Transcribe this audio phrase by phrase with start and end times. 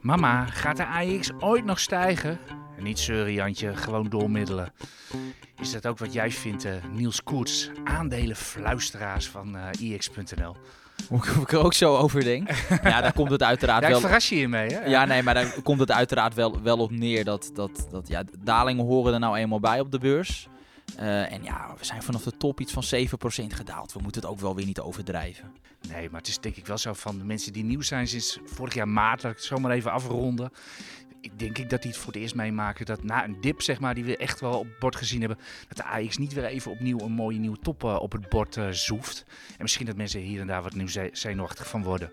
[0.00, 2.38] Mama, gaat de AX ooit nog stijgen?
[2.76, 4.72] En niet zeuren, Jantje, gewoon doormiddelen.
[5.60, 10.56] Is dat ook wat jij vindt, eh, Niels Koerts, aandelenfluisteraars van eh IX.nl?
[11.08, 12.48] Hoe ik- er ook zo over denk.
[12.82, 14.00] Ja, daar komt het uiteraard Daar wel...
[14.00, 14.84] verras je je mee, hè?
[14.84, 18.22] Ja, nee, maar daar komt het uiteraard wel, wel op neer dat, dat, dat ja,
[18.38, 20.48] dalingen horen er nou eenmaal bij op de beurs.
[20.96, 23.92] Eh, en ja, we zijn vanaf de top iets van 7% gedaald.
[23.92, 25.52] We moeten het ook wel weer niet overdrijven.
[25.88, 28.38] Nee, maar het is denk ik wel zo van de mensen die nieuw zijn sinds
[28.44, 30.50] vorig jaar maart, laat ik het zomaar even afronden.
[31.20, 33.80] Ik denk ik dat die het voor het eerst meemaken dat na een dip, zeg
[33.80, 36.44] maar, die we echt wel op het bord gezien hebben, dat de AX niet weer
[36.44, 39.24] even opnieuw een mooie nieuwe top eh, op het bord eh, zoeft.
[39.28, 42.10] En misschien dat mensen hier en daar wat nieuw ze- zenuwachtig van worden.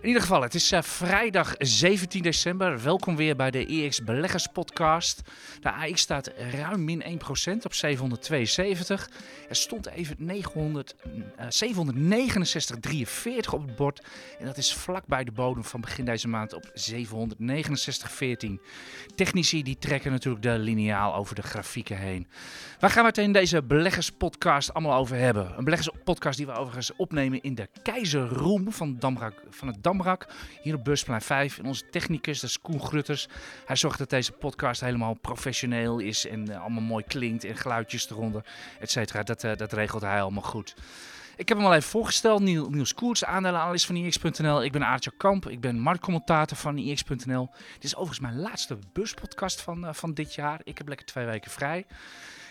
[0.00, 2.82] In ieder geval, het is eh, vrijdag 17 december.
[2.82, 5.22] Welkom weer bij de EX Beleggers Podcast.
[5.60, 9.10] De AX staat ruim min 1% op 772.
[9.48, 10.94] Er stond even 900,
[11.36, 14.02] eh, 769,43 op het bord.
[14.38, 18.49] En dat is vlak bij de bodem van begin deze maand op 769,14.
[19.14, 22.26] Technici die trekken natuurlijk de lineaal over de grafieken heen.
[22.78, 25.58] Waar gaan we het in deze beleggerspodcast allemaal over hebben?
[25.58, 30.26] Een beleggerspodcast die we overigens opnemen in de Keizerroom van, Damrak, van het Damrak.
[30.62, 31.58] Hier op Beursplein 5.
[31.58, 33.28] En onze technicus, dat is Koen Grutters.
[33.66, 38.10] Hij zorgt dat deze podcast helemaal professioneel is en eh, allemaal mooi klinkt en geluidjes
[38.10, 38.44] eronder,
[38.80, 39.22] et cetera.
[39.22, 40.74] Dat, eh, dat regelt hij allemaal goed.
[41.36, 44.64] Ik heb hem al even voorgesteld, Niel, Niels Koerts, aandelenanalist van IX.nl.
[44.64, 47.50] Ik ben Aartje Kamp, ik ben marktcommentator van IX.nl.
[47.74, 50.60] Dit is overigens mijn laatste buspodcast van, eh, van dit jaar.
[50.64, 51.86] Ik heb lekker twee weken vrij.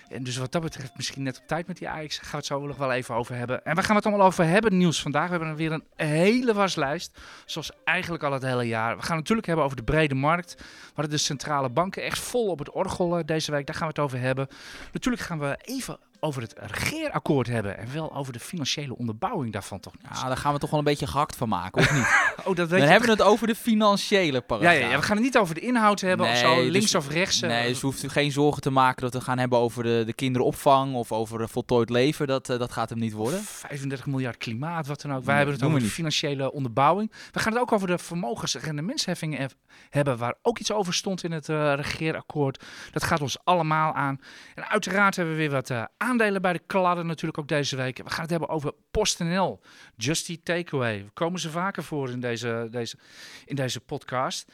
[0.10, 2.18] En dus wat dat betreft misschien net op tijd met die Ajax.
[2.18, 3.66] Gaan we het zo nog wel even over hebben.
[3.66, 5.30] En waar gaan we het allemaal over hebben, nieuws vandaag?
[5.30, 7.20] We hebben weer een hele waslijst.
[7.46, 8.96] Zoals eigenlijk al het hele jaar.
[8.96, 10.64] We gaan het natuurlijk hebben over de brede markt.
[10.96, 13.66] Waar de centrale banken echt vol op het orgel eh, deze week.
[13.66, 14.48] Daar gaan we het over hebben.
[14.92, 17.78] Natuurlijk gaan we even over het regeerakkoord hebben.
[17.78, 19.94] En wel over de financiële onderbouwing daarvan toch.
[20.14, 22.08] Ja, daar gaan we toch wel een beetje gehakt van maken, of niet?
[22.48, 24.74] oh, dat weet Dan hebben we het over de financiële paragraaf.
[24.80, 26.96] ja, ja, we gaan het niet over de inhoud hebben of Nee, zo, dus- links
[26.96, 27.42] of rechts.
[27.42, 30.04] eh, Nee, dus we hoeft geen zorgen te maken dat we gaan hebben over de,
[30.06, 32.28] de kinderopvang of over eh, voltooid leven.
[32.28, 33.40] Dat, eh, dat gaat hem niet worden.
[33.44, 35.18] 35 miljard klimaat, wat dan ook.
[35.18, 37.12] Wij Nee, hebben het over de financiële onderbouwing.
[37.32, 39.46] We gaan het ook over de vermogensrendementsheffingen he-
[39.90, 42.64] hebben, waar ook iets over stond in het eh, regeerakkoord.
[42.92, 44.20] Dat gaat ons allemaal aan.
[44.56, 47.98] En uiteraard hebben we weer wat eh, aandelen bij de kladden natuurlijk ook deze week.
[47.98, 49.62] We gaan het hebben over PostNL,
[49.96, 51.04] Just Eat Takeaway.
[51.04, 52.98] We komen ze vaker voor in deze, deze,
[53.46, 54.52] in deze podcast.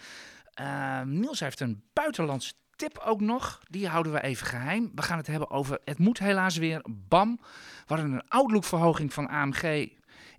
[0.54, 3.60] Eh, Niels heeft een buitenlandse tip ook nog.
[3.70, 4.92] Die houden we even geheim.
[4.96, 7.40] We gaan het hebben over, het moet helaas weer, BAM.
[7.86, 9.90] Hadden een outlook-verhoging van AMG.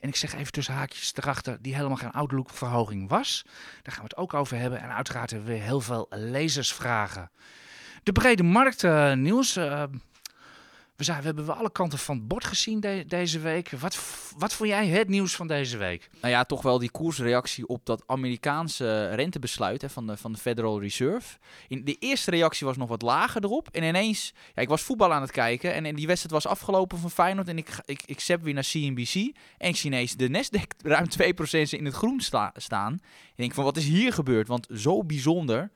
[0.01, 3.43] En ik zeg even tussen haakjes erachter, die helemaal geen outlook-verhoging was.
[3.83, 4.81] Daar gaan we het ook over hebben.
[4.81, 7.31] En uiteraard hebben we weer heel veel lezersvragen.
[8.03, 9.57] De brede markt, eh, Niels.
[9.57, 9.83] eh,
[10.97, 13.71] we, zijn, we hebben wel alle kanten van het bord gezien de- deze week.
[13.71, 13.99] Wat,
[14.39, 16.11] wat vond jij het nieuws van deze week?
[16.21, 20.39] Nou ja, toch wel die koersreactie op dat Amerikaanse rentebesluit hè, van, de, van de
[20.39, 21.39] Federal Reserve.
[21.69, 23.69] In, de eerste reactie was nog wat lager erop.
[23.73, 26.99] En ineens, ja, ik was voetbal aan het kijken en, en die wedstrijd was afgelopen
[26.99, 27.49] van Feyenoord.
[27.49, 29.15] En ik, ik, ik zap weer naar CNBC
[29.59, 32.93] en ik ineens de Nasdaq ruim 2% in het groen sta- staan.
[32.95, 34.49] Ik denk van, wat is hier gebeurd?
[34.49, 35.71] Want zo bijzonder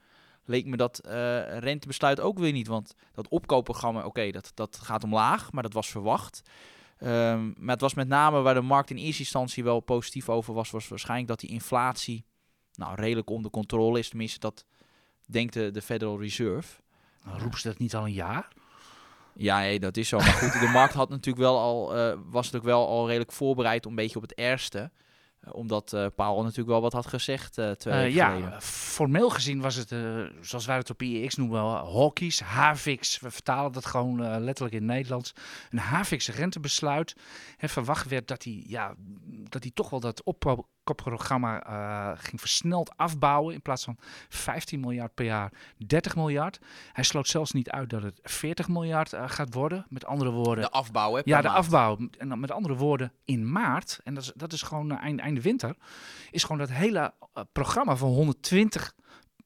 [0.50, 2.66] leek me dat eh, rentebesluit ook weer niet.
[2.66, 6.42] Want dat opkoopprogramma, oké, dat, dat gaat omlaag, maar dat was verwacht.
[6.98, 10.54] Ehm, maar het was met name waar de markt in eerste instantie wel positief over
[10.54, 12.24] was, was waarschijnlijk dat die inflatie
[12.74, 14.08] nou, redelijk onder controle is.
[14.08, 14.64] Tenminste, dat
[15.26, 16.80] denkt de, de Federal Reserve.
[17.24, 18.48] Nou, roepen ze dat niet al een jaar?
[19.34, 20.16] Ja, nee, dat is zo.
[20.16, 23.84] Maar goed, de markt had natuurlijk wel al, eh, was natuurlijk wel al redelijk voorbereid
[23.86, 24.90] om een beetje op het ergste.
[25.40, 28.62] Eh, omdat eh Paul natuurlijk wel wat had gezegd eh twee ja, geleden.
[28.62, 29.94] formeel gezien was het,
[30.40, 33.20] zoals wij het op IEX noemen, wel hawkies, havix.
[33.20, 35.32] We vertalen dat gewoon letterlijk in het Nederlands.
[35.70, 37.14] Een havix rentebesluit.
[37.56, 38.94] Hè, verwacht werd dat hij, ja,
[39.48, 40.22] dat hij toch wel dat
[40.90, 43.54] opkoopprogramma eh, ging versneld afbouwen.
[43.54, 43.96] In plaats van
[44.28, 45.52] 15 miljard per jaar,
[45.86, 46.58] 30 miljard.
[46.92, 49.86] Hij sloot zelfs niet uit dat het 40 miljard eh, gaat worden.
[49.88, 51.20] Met andere woorden, De afbouw, hè?
[51.24, 51.96] ja, de afbouw.
[52.18, 55.22] En dan met andere woorden, in maart, en dat is, dat is gewoon uh, einde,
[55.22, 55.76] einde winter,
[56.30, 58.94] is gewoon dat hele eh, programma van 120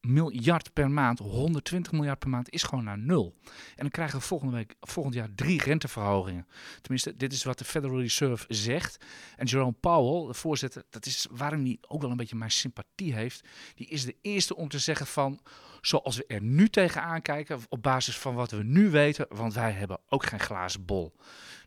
[0.04, 3.34] miljard per maand, 120 miljard per maand, is gewoon naar nul.
[3.44, 6.46] En dan krijgen we volgende week, volgend jaar drie renteverhogingen.
[6.80, 9.04] Tenminste, dit is wat de Federal Reserve zegt.
[9.36, 13.14] En Jerome Powell, de voorzitter, dat is waarom hij ook wel een beetje mijn sympathie
[13.14, 13.48] heeft.
[13.74, 15.40] Die is de eerste om te zeggen van,
[15.80, 19.72] zoals we er nu tegenaan kijken, op basis van wat we nu weten, want wij
[19.72, 21.16] hebben ook geen glazen bol.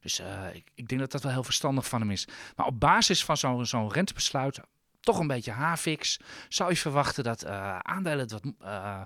[0.01, 2.27] Dus eh, ik, ik denk dat dat wel heel verstandig van hem is.
[2.55, 4.59] Maar op basis van zo'n zo'n rentebesluit,
[5.07, 6.19] toch een beetje havix,
[6.50, 9.01] zou je verwachten dat eh, aandelen het wat, eh,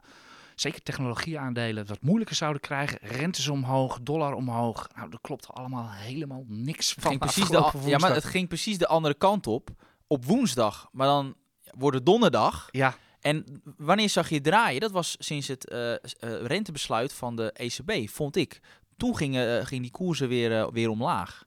[0.55, 2.97] zeker technologieaandelen, het wat moeilijker zouden krijgen.
[3.01, 4.87] Rentes omhoog, dollar omhoog.
[4.95, 8.47] Nou, dat klopt allemaal helemaal niks Het van ging precies de, ja, maar het ging
[8.47, 9.69] precies de andere kant op.
[10.07, 10.89] Op woensdag.
[10.91, 11.35] Maar dan
[11.77, 12.67] worden donderdag.
[12.71, 14.81] Ja, En wanneer zag je het draaien?
[14.81, 18.59] Dat was sinds het eh, rentebesluit van de ECB, vond ik.
[18.97, 21.43] Toen gingen, gingen die koersen weer, weer omlaag.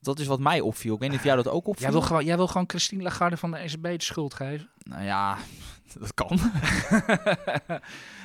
[0.00, 0.94] Dat is wat mij opviel.
[0.94, 1.82] Ik weet niet of jou dat ook opviel.
[1.82, 4.70] jij wil, gewoon, jij wil gewoon Christine Lagarde van de ECB de schuld geven?
[4.82, 5.36] Nou ja,
[5.98, 6.38] dat kan.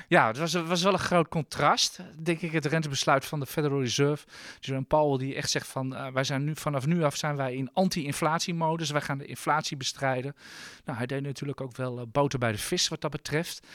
[0.08, 3.82] Ja, het was, was wel een groot contrast, denk ik, het rentebesluit van de Federal
[3.82, 4.26] Reserve.
[4.60, 7.56] Jerome Powell die echt zegt van, eh, wij zijn nu, vanaf nu af zijn wij
[7.56, 8.92] in anti-inflatiemodus.
[8.92, 10.36] Wij gaan de inflatie bestrijden.
[10.86, 13.68] Nou, hij deed natuurlijk ook wel eh, boter bij de vis wat dat betreft.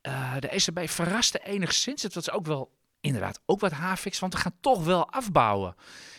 [0.00, 2.02] Eh, de ECB verraste enigszins.
[2.02, 2.70] Het was ook wel,
[3.02, 5.74] inderdaad, ook wat haarfix, want we gaan toch wel afbouwen.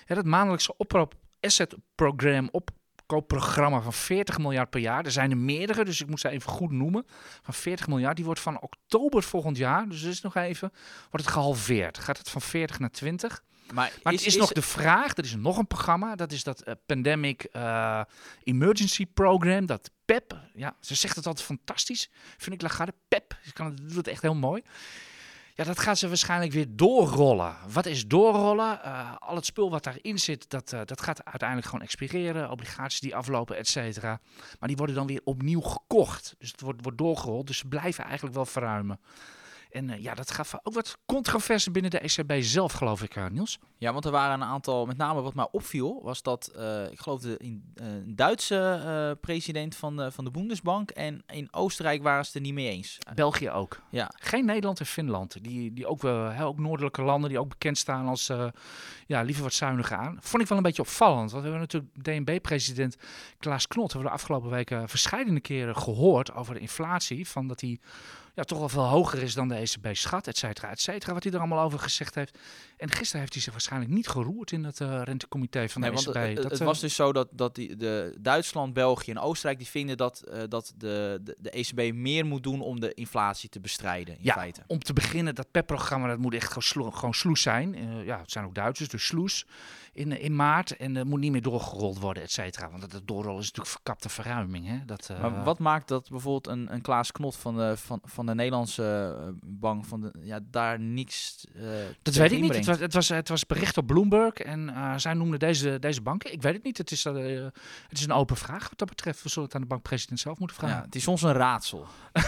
[0.06, 5.06] Ja, dat maandelijkse oproep asset program opkoopprogramma van 40 miljard per jaar.
[5.06, 7.06] Er zijn er meerdere, dus ik moet ze even goed noemen.
[7.42, 8.16] Van 40 miljard.
[8.16, 10.72] Die wordt van oktober volgend jaar, dus is nog even,
[11.10, 11.98] wordt het gehalveerd.
[11.98, 13.44] Gaat het van 40 naar 20.
[13.72, 16.62] Maar, Maar het is, nog de vraag, er is nog een programma, dat is dat
[16.62, 18.02] eh, Pandemic eh,
[18.44, 20.38] Emergency Program, dat PEP.
[20.54, 22.94] Ja, ze zegt het altijd fantastisch, vind ik Lagarde.
[23.08, 24.62] PEP, ze kan doet het echt heel mooi.
[25.56, 27.56] Ja, dat gaat ze waarschijnlijk weer doorrollen.
[27.72, 28.84] Wat is doorrollen?
[28.84, 32.50] Eh, al het spul wat daarin zit, dat, eh, dat gaat uiteindelijk gewoon expireren.
[32.52, 34.20] Obligaties die aflopen, et cetera.
[34.60, 36.36] Maar die worden dan weer opnieuw gekocht.
[36.38, 37.48] Dus het wordt, wordt doorgerold.
[37.48, 39.00] Dus ze blijven eigenlijk wel verruimen.
[39.74, 43.28] En eh, ja, dat gaf ook wat controverse binnen de ECB zelf, geloof ik, eh,
[43.28, 43.60] Niels.
[43.78, 47.00] Ja, want er waren een aantal, met name wat mij opviel, was dat, eh, ik
[47.00, 52.26] geloof, de in, een Duitse president van de, van de Bundesbank en in Oostenrijk waren
[52.26, 52.98] ze het er niet mee eens.
[53.16, 53.82] België ook.
[53.90, 55.44] Ja, Geen Nederland en Finland.
[55.44, 58.32] Die, die ook, wel, ook noordelijke landen die ook bekend staan als
[59.08, 60.18] ja, liever wat zuiniger aan.
[60.20, 61.32] Vond ik wel een beetje opvallend.
[61.32, 62.98] Want we hebben natuurlijk DNB-president
[63.40, 67.28] Klaas Knot hebben we de afgelopen weken verschillende keren gehoord over de inflatie.
[67.28, 67.80] Van dat die
[68.36, 71.14] ja, toch wel veel hoger is dan de ECB schat, et cetera, et cetera.
[71.14, 72.38] Wat hij er allemaal over gezegd heeft.
[72.78, 75.98] En gisteren heeft hij zich waarschijnlijk niet geroerd in het eh, rentecomité van de Nee,
[75.98, 76.36] ECB.
[76.36, 79.68] Dat, het eh, was dus zo dat, dat die, de Duitsland, België en Oostenrijk die
[79.68, 83.60] vinden dat, eh, dat de, de, de ECB meer moet doen om de inflatie te
[83.60, 84.16] bestrijden.
[84.18, 84.34] In Ja.
[84.34, 84.64] feite.
[84.68, 87.76] om te beginnen, dat PEP-programma, dat moet echt gewoon, slo- gewoon sloes zijn.
[88.06, 89.46] Ja, het zijn ook Duitsers, dus sloes
[89.94, 90.78] in, eh, in maart.
[90.78, 92.70] En het moet niet meer doorgerold worden, et cetera.
[92.70, 94.68] Want dat doorrollen is natuurlijk verkapte verruiming.
[94.68, 94.86] Hè?
[94.86, 98.26] Dat, eh, Maar wat maakt dat bijvoorbeeld een, een Klaas Knot van de, van, van
[98.26, 101.64] de Nederlandse eh, bank van de, ja, daar niks eh,
[102.02, 102.56] dat weet ik niet.
[102.56, 106.02] Het was, het, was, het was bericht op Bloomberg en eh, zij noemden deze, deze
[106.02, 106.32] banken.
[106.34, 106.78] Ik weet het niet.
[106.78, 107.14] Het is, eh,
[107.88, 109.24] het is een open vraag wat dat betreft.
[109.24, 110.86] We zullen het aan de bankpresident zelf moeten Ja, vragen.
[110.86, 111.86] het is soms een raadsel.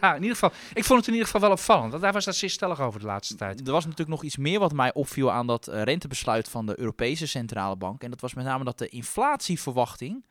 [0.00, 0.52] Ja, in ieder geval.
[0.74, 1.90] Ik vond het in ieder geval wel opvallend.
[1.90, 3.66] Want daar was dat zeer stellig over de laatste tijd.
[3.66, 6.72] Er was natuurlijk nog iets meer wat mij opviel aan dat eh, rentebesluit van de
[6.78, 6.90] Europese
[7.26, 8.02] Centrale Bank.
[8.02, 10.24] En dat was met name dat de inflatieverwachting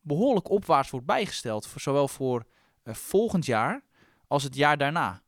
[0.00, 1.66] behoorlijk opwaarts wordt bijgesteld.
[1.66, 2.44] Voor, zowel voor
[2.82, 3.82] eh, volgend jaar
[4.26, 5.22] als het jaar daarna.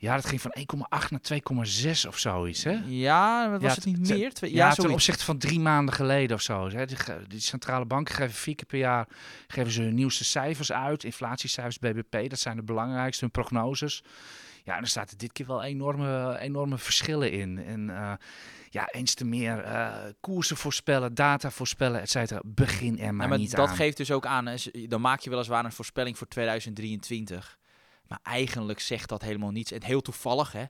[0.00, 2.64] Ja, dat ging van 1,8 naar 2,6 of zoiets.
[2.64, 2.80] Hè?
[2.86, 4.32] Ja, was Ja, het niet meer?
[4.32, 6.68] Twee, Ja, ja, ten opzichte van drie maanden geleden of zo.
[6.68, 6.86] Hè.
[7.26, 9.08] Die centrale banken geven vier keer per jaar
[9.46, 11.04] geven ze hun nieuwste cijfers uit.
[11.04, 14.02] Inflatiecijfers, BBP, dat zijn de belangrijkste, hun prognoses.
[14.68, 17.58] Ja, en er zaten dit keer wel enorme, enorme verschillen in.
[17.58, 18.12] En eh,
[18.70, 22.40] ja, eens te meer eh, koersen voorspellen, data voorspellen, et cetera.
[22.44, 23.76] Begin er maar, Ja, maar niet dat aan.
[23.76, 27.58] geeft dus ook aan, dan maak je weliswaar een voorspelling voor 2023.
[28.06, 29.72] Maar eigenlijk zegt dat helemaal niets.
[29.72, 30.64] En heel toevallig, hè.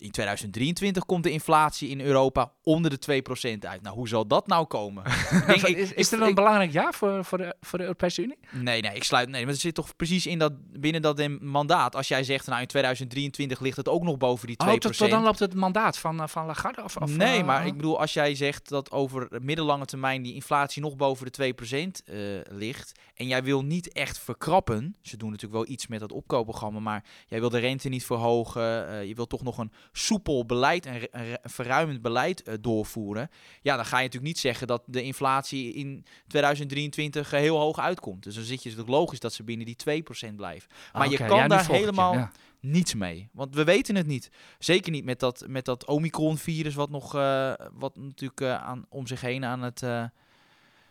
[0.00, 3.82] In 2023 komt de inflatie in Europa onder de 2% uit.
[3.82, 5.04] Nou, hoe zal dat nou komen?
[5.30, 8.22] Ik denk, ik- is, er een ik- belangrijk jaar voor, voor, de, voor de Europese
[8.22, 8.38] Unie?
[8.50, 9.28] Nee, nee, ik sluit.
[9.28, 11.96] Nee, maar het zit toch precies in dat, binnen dat em- mandaat.
[11.96, 14.66] Als jij zegt, nou in 2023 ligt het ook nog boven die 2%.
[14.68, 16.84] Oh, tot, tot dan loopt het mandaat van, eh, van Lagarde?
[16.84, 20.82] Of, nee, eh, maar ik bedoel, als jij zegt dat over middellange termijn die inflatie
[20.82, 22.16] nog boven de 2% eh,
[22.56, 22.92] ligt.
[23.14, 24.96] En jij wil niet echt verkrappen.
[25.02, 26.80] Ze doen natuurlijk wel iets met dat opkoopprogramma.
[26.80, 28.88] Maar jij wil de rente niet verhogen.
[28.88, 33.30] eh, je wil toch nog een soepel beleid, een verruimend beleid eh, doorvoeren.
[33.62, 37.78] Ja, dan ga je natuurlijk niet zeggen dat de inflatie in 2023 eh, heel hoog
[37.78, 38.22] uitkomt.
[38.22, 40.70] Dus dan zit je natuurlijk logisch dat ze binnen die 2% blijven.
[40.92, 42.30] Maar je kan ja, daar helemaal ja.
[42.60, 43.28] niets mee.
[43.32, 44.30] Want we weten het niet.
[44.58, 49.20] Zeker niet met dat, met dat Omicron-virus, wat nog eh, wat natuurlijk aan, om zich
[49.20, 49.82] heen aan het.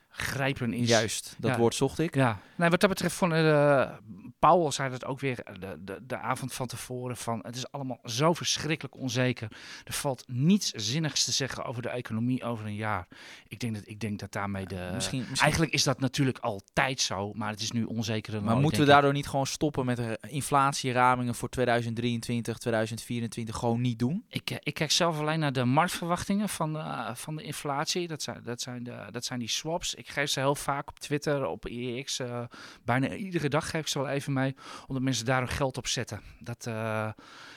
[0.10, 0.88] Eh, Grijpen is...
[0.88, 1.58] juist, dat ja.
[1.58, 2.16] woord zocht ik.
[2.16, 3.90] Ja, nee, wat dat betreft vond uh,
[4.40, 8.00] Paul zei dat ook weer de, de, de avond van tevoren van het is allemaal
[8.04, 9.52] zo verschrikkelijk onzeker.
[9.84, 13.08] Er valt niets zinnigs te zeggen over de economie over een jaar.
[13.48, 14.90] Ik denk dat, ik denk dat daarmee de...
[14.94, 18.62] misschien, misschien, Eigenlijk is dat natuurlijk altijd zo, maar het is nu onzekerder dan maar
[18.62, 18.92] moeten we ik.
[18.92, 24.26] daardoor niet gewoon stoppen met de inflatieramingen voor 2023, 2024 gewoon niet doen?
[24.30, 28.08] Ik, eh, ik kijk zelf alleen naar de marktverwachtingen van, uh, van de inflatie.
[28.08, 29.96] Dat zijn, dat, zijn de, dat zijn die swaps.
[30.00, 32.20] Ik geef ze heel vaak op Twitter, op IEX.
[32.20, 32.44] Uh,
[32.84, 34.56] bijna iedere dag geef ik ze wel even mee,
[34.88, 36.22] omdat mensen daar hun geld op zetten.
[36.40, 36.74] Dat, uh,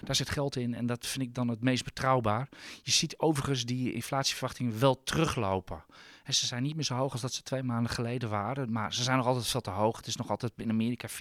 [0.00, 2.48] daar zit geld in en dat vind ik dan het meest betrouwbaar.
[2.82, 5.84] Je ziet overigens die inflatieverwachtingen wel teruglopen.
[6.24, 8.72] En ze zijn niet meer zo hoog als dat ze twee maanden geleden waren.
[8.72, 9.96] Maar ze zijn nog altijd veel te hoog.
[9.96, 11.12] Het is nog altijd in Amerika 4%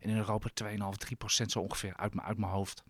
[0.00, 2.82] en in Europa 2,5, 3% zo ongeveer uit, uit mijn hoofd.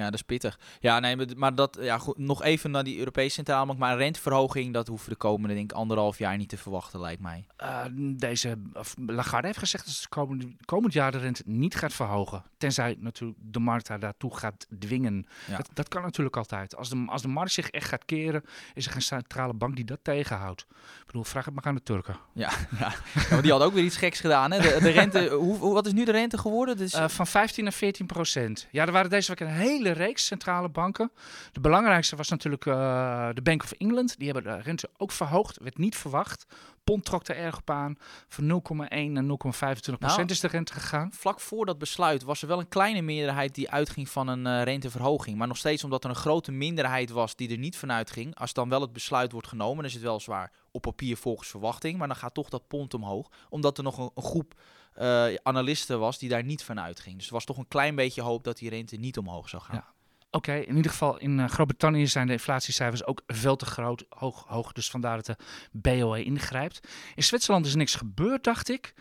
[0.00, 0.58] Ja, dat is pittig.
[0.80, 3.78] Ja, nee, maar dat, ja, goed, nog even naar die Europese Centrale Bank.
[3.78, 7.22] Maar een renteverhoging, dat hoeven de komende, denk ik, anderhalf jaar niet te verwachten, lijkt
[7.22, 7.46] mij.
[7.62, 7.84] Uh,
[8.16, 8.58] deze,
[9.06, 12.42] Lagarde heeft gezegd dat ze komend, komend jaar de rente niet gaat verhogen.
[12.58, 15.26] Tenzij natuurlijk de markt haar daartoe gaat dwingen.
[15.46, 15.56] Ja.
[15.56, 16.76] Dat, dat, kan natuurlijk altijd.
[16.76, 19.84] Als de, als de markt zich echt gaat keren, is er geen centrale bank die
[19.84, 20.66] dat tegenhoudt.
[21.00, 22.16] Ik bedoel, vraag het maar aan de Turken.
[22.32, 22.92] Ja, ja.
[23.30, 24.50] ja die had ook weer iets geks gedaan.
[24.50, 24.60] Hè?
[24.60, 26.76] De, de rente, hoe, wat is nu de rente geworden?
[26.76, 26.94] Dus...
[26.94, 28.66] Uh, van 15 naar 14 procent.
[28.70, 31.12] Ja, er waren deze week een hele reeks centrale banken.
[31.52, 34.18] De belangrijkste was natuurlijk uh, de Bank of England.
[34.18, 35.58] Die hebben de rente ook verhoogd.
[35.62, 36.46] Werd niet verwacht.
[36.84, 37.96] Pond trok er erg op aan.
[38.28, 41.12] Van 0,1 naar 0,25 procent nou, is de rente gegaan.
[41.12, 44.62] Vlak voor dat besluit was er wel een kleine meerderheid die uitging van een uh,
[44.62, 45.36] renteverhoging.
[45.36, 48.34] Maar nog steeds omdat er een grote minderheid was die er niet vanuit ging.
[48.34, 51.48] Als dan wel het besluit wordt genomen, dan is het wel zwaar op papier volgens
[51.48, 51.98] verwachting.
[51.98, 53.28] Maar dan gaat toch dat pond omhoog.
[53.48, 54.54] Omdat er nog een, een groep
[54.98, 57.16] uh, analisten was die daar niet van uitging.
[57.16, 59.76] Dus er was toch een klein beetje hoop dat die rente niet omhoog zou gaan.
[59.76, 59.92] Ja.
[60.32, 64.44] Oké, in ieder geval in uh, Groot-Brittannië zijn de inflatiecijfers ook veel te groot, hoog,
[64.46, 64.72] hoog.
[64.72, 65.36] Dus vandaar dat de
[65.72, 66.88] BOE ingrijpt.
[67.14, 68.94] In Zwitserland is niks gebeurd, dacht ik.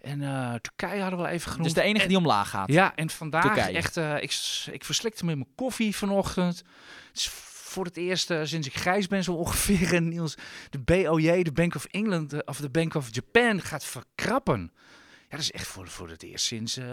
[0.00, 1.74] En uh, Turkije hadden we wel even genoemd.
[1.74, 2.72] Dus de enige die omlaag gaat.
[2.72, 3.76] Ja, en vandaag Turkije.
[3.76, 6.56] echt, ik, ik verslikte met mijn koffie vanochtend.
[6.56, 7.28] Het is
[7.72, 9.94] voor het eerst sinds ik grijs ben zo ongeveer.
[9.94, 10.34] En Niels,
[10.70, 14.72] de BOJ, de Bank of England of de Bank of Japan gaat verkrappen.
[15.32, 16.84] Ja, dat is echt voor, voor het eerst sinds, uh,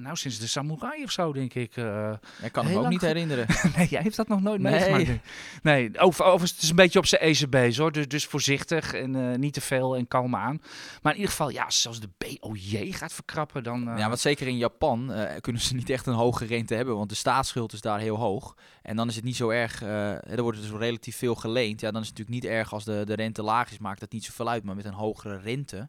[0.00, 1.76] nou, sinds de samurai of zo, denk ik.
[1.76, 3.46] Uh, ik kan me ook niet herinneren.
[3.76, 4.72] nee, jij heeft dat nog nooit nee.
[4.72, 5.26] meegemaakt.
[5.62, 7.92] Nee, over, over, het is een beetje op zijn ECB, hoor.
[7.92, 10.60] Dus, dus voorzichtig en uh, niet te veel en kalm aan.
[11.02, 13.80] Maar in ieder geval, ja, zoals de BOJ gaat verkrappen, dan...
[13.96, 17.14] Ja, want zeker in Japan kunnen ze niet echt een hoge rente hebben, want de
[17.14, 18.56] staatsschuld is daar heel hoog.
[18.82, 21.80] En dan is het niet zo erg, er wordt dus relatief veel geleend.
[21.80, 24.12] Ja, dan is het natuurlijk niet erg als de, de rente laag is, maakt dat
[24.12, 24.64] niet zoveel uit.
[24.64, 25.88] Maar met een hogere rente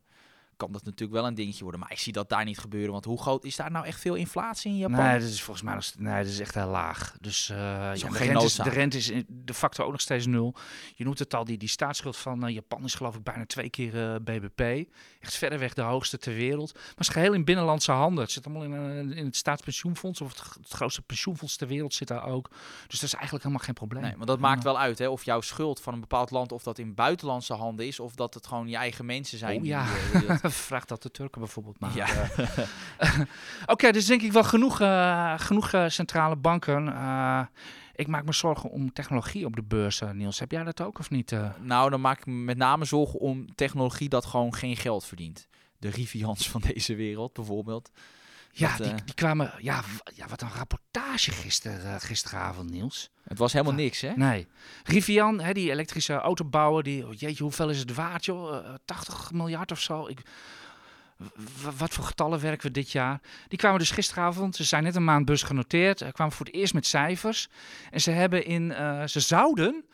[0.62, 1.80] kan dat natuurlijk wel een dingetje worden.
[1.80, 2.92] Maar ik zie dat daar niet gebeuren.
[2.92, 5.06] Want hoe groot is daar nou echt veel inflatie in Japan?
[5.06, 7.16] Nee, dat is volgens mij nog, nee, dat is echt heel laag.
[7.20, 10.56] Dus uh, ja, de, rente is, de rente is de factor ook nog steeds nul.
[10.96, 13.70] Je noemt het al, die, die staatsschuld van uh, Japan is geloof ik bijna twee
[13.70, 14.90] keer uh, eh, BBP.
[15.20, 16.74] Echt verreweg de hoogste ter wereld.
[16.74, 18.24] Maar het is geheel in binnenlandse handen.
[18.24, 20.22] Het zit allemaal in, in het staatspensioenfonds.
[20.22, 22.50] Of het, het, grootste pensioenfonds ter wereld zit daar ook.
[22.88, 24.02] Dus dat is eigenlijk helemaal geen probleem.
[24.02, 26.64] Nee, maar dat maakt wel uit hè, of jouw schuld van een bepaald land, of
[26.64, 29.60] dat in buitenlandse handen is, of dat het gewoon je eigen mensen zijn.
[29.60, 29.86] Oh, ja.
[30.14, 30.51] Die, dat
[31.02, 31.96] de Turken bijvoorbeeld maar.
[31.96, 32.08] Ja.
[32.40, 33.20] Uh,
[33.66, 36.88] Oké, dus denk ik wel genoeg, uh, genoeg uh, centrale banken.
[37.96, 40.40] ik maak me zorgen om technologie op de beurs, Niels.
[40.40, 41.36] Heb jij dat ook of niet?
[41.60, 45.48] Nou, dan maak ik me met name zorgen om technologie dat gewoon geen geld verdient.
[45.78, 47.92] De Rivians van deze wereld bijvoorbeeld.
[48.52, 49.54] Ja, die, die, kwamen.
[49.58, 49.82] Ja,
[50.16, 53.10] ja, wat een rapportage gister, gisteravond, Niels.
[53.24, 54.12] Het was helemaal niks, hè?
[54.16, 54.48] Nee.
[54.84, 58.76] Rivian, hè, die elektrische autobouwer, die, oh, jeetje, hoeveel is het waard, joh?
[58.86, 60.08] 80 miljard of zo.
[60.08, 60.22] Ik,
[61.78, 63.22] wat voor getallen werken we dit jaar?
[63.48, 66.74] Die kwamen dus gisteravond, ze zijn net een maand bus genoteerd, kwamen voor het eerst
[66.74, 67.50] met cijfers.
[67.92, 69.86] En ze hebben in, uh, ze zouden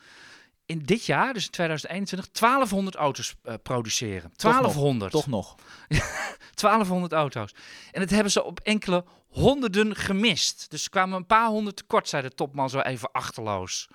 [0.68, 4.32] in dit jaar, dus in 2021, 1200 auto's uh, produceren.
[4.36, 5.12] 1200.
[5.12, 5.54] Toch nog.
[6.54, 7.54] 1200 auto's.
[7.92, 10.70] En dat hebben ze op enkele honderden gemist.
[10.70, 13.88] Dus kwamen een paar honderd tekort, zei de topman zo even achterloos.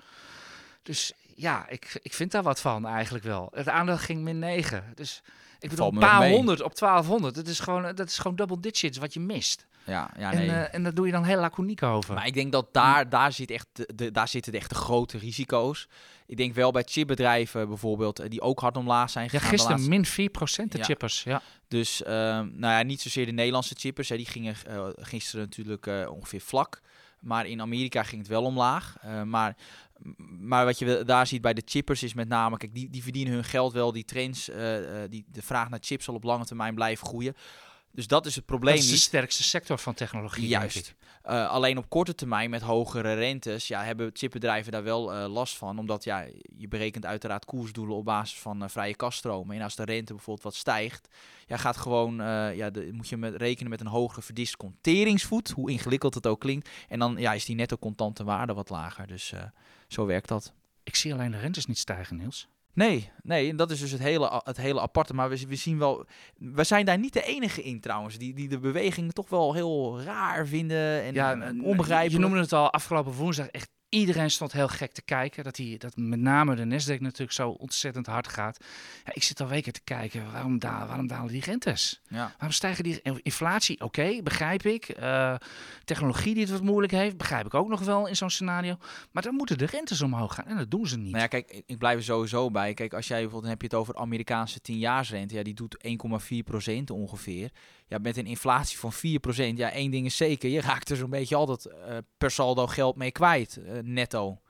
[0.82, 3.48] Dus ja, ik, ik vind daar wat van eigenlijk wel.
[3.52, 4.92] Het aandeel ging min 9.
[4.94, 5.22] Dus
[5.64, 7.34] ik bedoel, een paar honderd op 1200.
[7.34, 9.66] Dat is, gewoon, dat is gewoon double digits wat je mist.
[9.84, 10.48] Ja, ja nee.
[10.48, 12.14] En, uh, en daar doe je dan heel laconiek over.
[12.14, 15.88] Maar ik denk dat daar, daar, zit echt de, daar zitten de echte grote risico's.
[16.26, 19.44] Ik denk wel bij chipbedrijven bijvoorbeeld, eh, die ook hard omlaag zijn gegaan.
[19.44, 21.42] Ja, gisteren min 4% de chippers, ja.
[21.68, 24.08] Dus, uh, nou ja, niet zozeer de Nederlandse chippers.
[24.08, 26.80] Hè, die gingen uh, gisteren natuurlijk ongeveer vlak.
[27.20, 28.96] Maar in Amerika ging het wel omlaag.
[29.24, 29.56] maar
[30.40, 33.32] maar wat je daar ziet bij de chippers is met name, kijk, die, die verdienen
[33.32, 33.92] hun geld wel.
[33.92, 34.56] Die trends, uh,
[35.08, 37.34] die, de vraag naar chips zal op lange termijn blijven groeien.
[37.94, 38.74] Dus dat is het probleem.
[38.74, 40.48] Dat is de sterkste sector van technologie.
[40.48, 40.94] Juist.
[41.26, 45.56] Uh, alleen op korte termijn met hogere rentes ja, hebben chipbedrijven daar wel uh, last
[45.56, 45.78] van.
[45.78, 49.56] Omdat ja, je berekent uiteraard koersdoelen op basis van uh, vrije kaststromen.
[49.56, 51.08] En als de rente bijvoorbeeld wat stijgt,
[51.46, 52.14] ja, gaat gewoon,
[52.54, 55.50] ja, de, moet je met, rekenen met een hogere verdisconteringsvoet.
[55.50, 56.68] Hoe ingewikkeld het ook klinkt.
[56.88, 59.06] En dan ja, is die netto contante waarde wat lager.
[59.06, 59.32] Dus
[59.94, 60.52] zo werkt dat.
[60.82, 62.48] Ik zie alleen de rentes niet stijgen, Niels.
[62.74, 65.14] Nee, nee, dat is dus het hele, het hele aparte.
[65.14, 66.06] Maar we, we zien wel,
[66.38, 70.00] we zijn daar niet de enige in trouwens, die, die de beweging toch wel heel
[70.02, 71.32] raar vinden en ja,
[71.62, 72.12] onbegrijpelijk.
[72.12, 75.44] Je noemde het al afgelopen woensdag echt Iedereen stond heel gek te kijken.
[75.44, 78.64] Dat, die, dat met name de Nasdaq natuurlijk zo ontzettend hard gaat.
[79.04, 82.00] Ja, ik zit al weken te kijken, waarom, da waarom dalen die rentes?
[82.08, 82.32] Ja.
[82.32, 83.80] Waarom stijgen die inflatie?
[83.80, 84.98] Oké, begrijp ik.
[85.00, 85.34] Uh,
[85.84, 88.76] technologie die het wat moeilijk heeft, begrijp ik ook nog wel in zo'n scenario.
[89.10, 91.10] Maar dan moeten de rentes omhoog gaan en dat doen ze niet.
[91.10, 92.74] Nou ja, kijk, ik blijf er sowieso bij.
[92.74, 95.34] Kijk, als jij bijvoorbeeld, dan heb je het over Amerikaanse 10-jaarsrente.
[95.34, 95.76] Ja, die doet
[96.66, 97.50] 1,4% ongeveer.
[97.86, 98.96] Ja, met een inflatie van 4%.
[99.54, 102.96] Ja, één ding is zeker, je raakt er zo'n beetje altijd uh, per saldo geld
[102.96, 104.40] mee kwijt, uh, netto.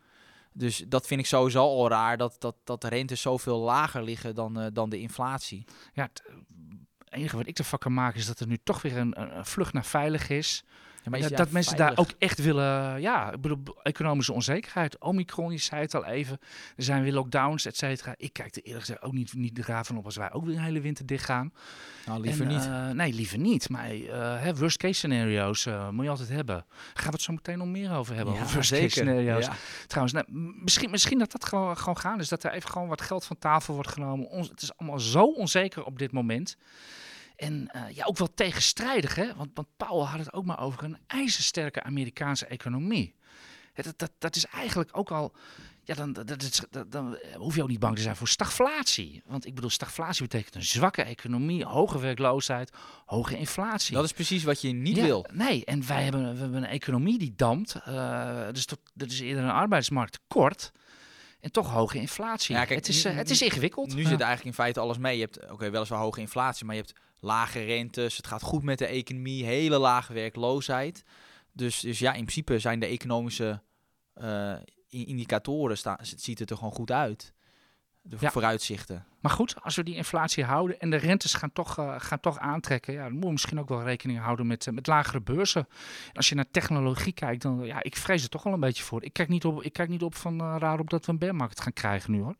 [0.53, 4.35] Dus dat vind ik sowieso al raar, dat, dat, dat de rentes zoveel lager liggen
[4.35, 5.65] dan, uh, dan de inflatie.
[5.93, 6.23] Ja, het
[7.09, 9.73] enige wat ik ervan kan maken is dat er nu toch weer een, een vlucht
[9.73, 10.65] naar veilig is.
[11.11, 14.99] Maar dat mensen daar ook echt willen, ja, ik bedoel, economische onzekerheid.
[14.99, 16.39] Omicron, je zei het al even,
[16.77, 18.15] er zijn weer lockdowns, et cetera.
[18.17, 20.45] Ik kijk er eerlijk gezegd ook niet, niet de raad van op als wij ook
[20.45, 21.53] weer een hele winter dicht gaan.
[22.07, 22.67] Nou, liever niet.
[22.67, 23.69] Uh, nee, liever niet.
[23.69, 26.65] Maar uh, worst case scenario's uh, moet je altijd hebben.
[26.95, 29.45] Gaan we het zo meteen nog meer over hebben, ja, over worst case scenario's.
[29.45, 29.53] Ja.
[29.87, 30.27] Trouwens, nou,
[30.63, 33.39] misschien, misschien dat dat gewoon, gewoon gaan is, dat er even gewoon wat geld van
[33.39, 34.29] tafel wordt genomen.
[34.29, 36.57] Ons, het is allemaal zo onzeker op dit moment.
[37.37, 39.35] En uh, ja, ook wel tegenstrijdig, hè?
[39.35, 43.15] Want, want Paul had het ook maar over een ijzersterke Amerikaanse economie.
[43.75, 45.35] Dat, dat, dat is eigenlijk ook al.
[45.87, 49.23] Ja, dan, dat dan hoef je ook niet bang te zijn voor stagflatie.
[49.27, 52.73] Want ik bedoel, stagflatie betekent een zwakke economie, hoge werkloosheid,
[53.07, 53.95] hoge inflatie.
[53.95, 55.27] Dat is precies wat je niet ja, wil.
[55.33, 57.77] Nee, en wij hebben, we hebben een economie die dampt.
[57.89, 60.73] Uh, dus dat, dat is eerder een arbeidsmarkt tekort.
[61.41, 62.55] En toch hoge inflatie.
[62.55, 63.95] Ja, kijk, het, is, nu, uh, het is ingewikkeld.
[63.95, 64.09] Nu ja.
[64.09, 65.17] zit eigenlijk in feite alles mee.
[65.17, 68.17] Je hebt oké, okay, weliswaar hoge inflatie, maar je hebt lage rentes.
[68.17, 71.05] Het gaat goed met de economie, hele lage werkloosheid.
[71.53, 73.63] Dus, dus ja, in principe zijn de economische
[74.17, 74.55] uh,
[74.89, 77.33] indicatoren, staan, het ziet het er gewoon goed uit.
[78.07, 78.31] De Ja.
[78.31, 79.07] vooruitzichten.
[79.21, 82.39] Maar goed, als we die inflatie houden en de rentes gaan toch, uh, gaan toch
[82.39, 85.67] aantrekken, ja, dan moeten we misschien ook wel rekening houden met, uh, met lagere beurzen.
[86.07, 88.83] En als je naar technologie kijkt, dan ja, ik vrees er toch wel een beetje
[88.83, 89.05] voor.
[89.05, 91.35] Ik kijk niet op, ik kijk niet op van raar op dat we een bear
[91.35, 92.37] market gaan krijgen nu hoor.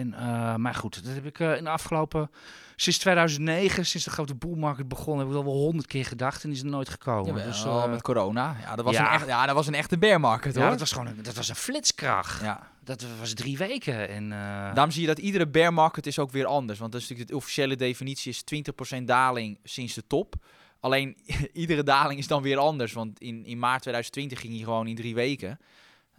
[0.00, 2.30] En, uh, maar goed, dat heb ik uh, in de afgelopen,
[2.76, 6.50] sinds 2009, sinds de grote boelmarkt begon, heb ik al wel honderd keer gedacht en
[6.50, 7.36] is er nooit gekomen.
[7.36, 8.56] Ja, dus, uh, uh, met corona.
[8.60, 9.06] Ja, dat was, ja.
[9.06, 10.64] Een, echt, ja, dat was een echte bear market hoor.
[10.64, 12.42] ja, dat was gewoon een, dat was een flitskracht.
[12.42, 12.68] Ja.
[12.84, 14.08] Dat was drie weken.
[14.08, 14.28] En,
[14.74, 16.78] Daarom zie je dat iedere bear market is ook weer anders.
[16.78, 18.44] Want dat is natuurlijk de officiële definitie is
[18.98, 20.34] 20% daling sinds de top.
[20.80, 21.16] Alleen
[21.52, 22.92] iedere daling is dan weer anders.
[22.92, 25.58] Want in, in maart 2020 ging hij gewoon in drie weken.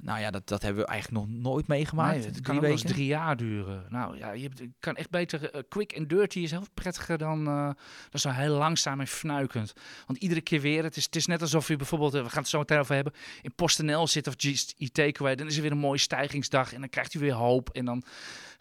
[0.01, 2.17] Nou ja, dat, dat hebben we eigenlijk nog nooit meegemaakt.
[2.17, 3.85] Nee, het kan wel eens drie jaar duren.
[3.89, 5.55] Nou ja, je kan echt beter.
[5.55, 7.69] Uh, quick and dirty is heel prettiger dan, uh,
[8.09, 9.73] dan zo heel langzaam en fnuikend.
[10.07, 12.41] Want iedere keer weer, het is, het is net alsof je bijvoorbeeld, uh, we gaan
[12.41, 15.35] het zo meteen over hebben, in PostNL zit of GE Takeaway.
[15.35, 17.69] Dan is er weer een mooie stijgingsdag en dan krijgt u weer hoop.
[17.69, 18.03] En dan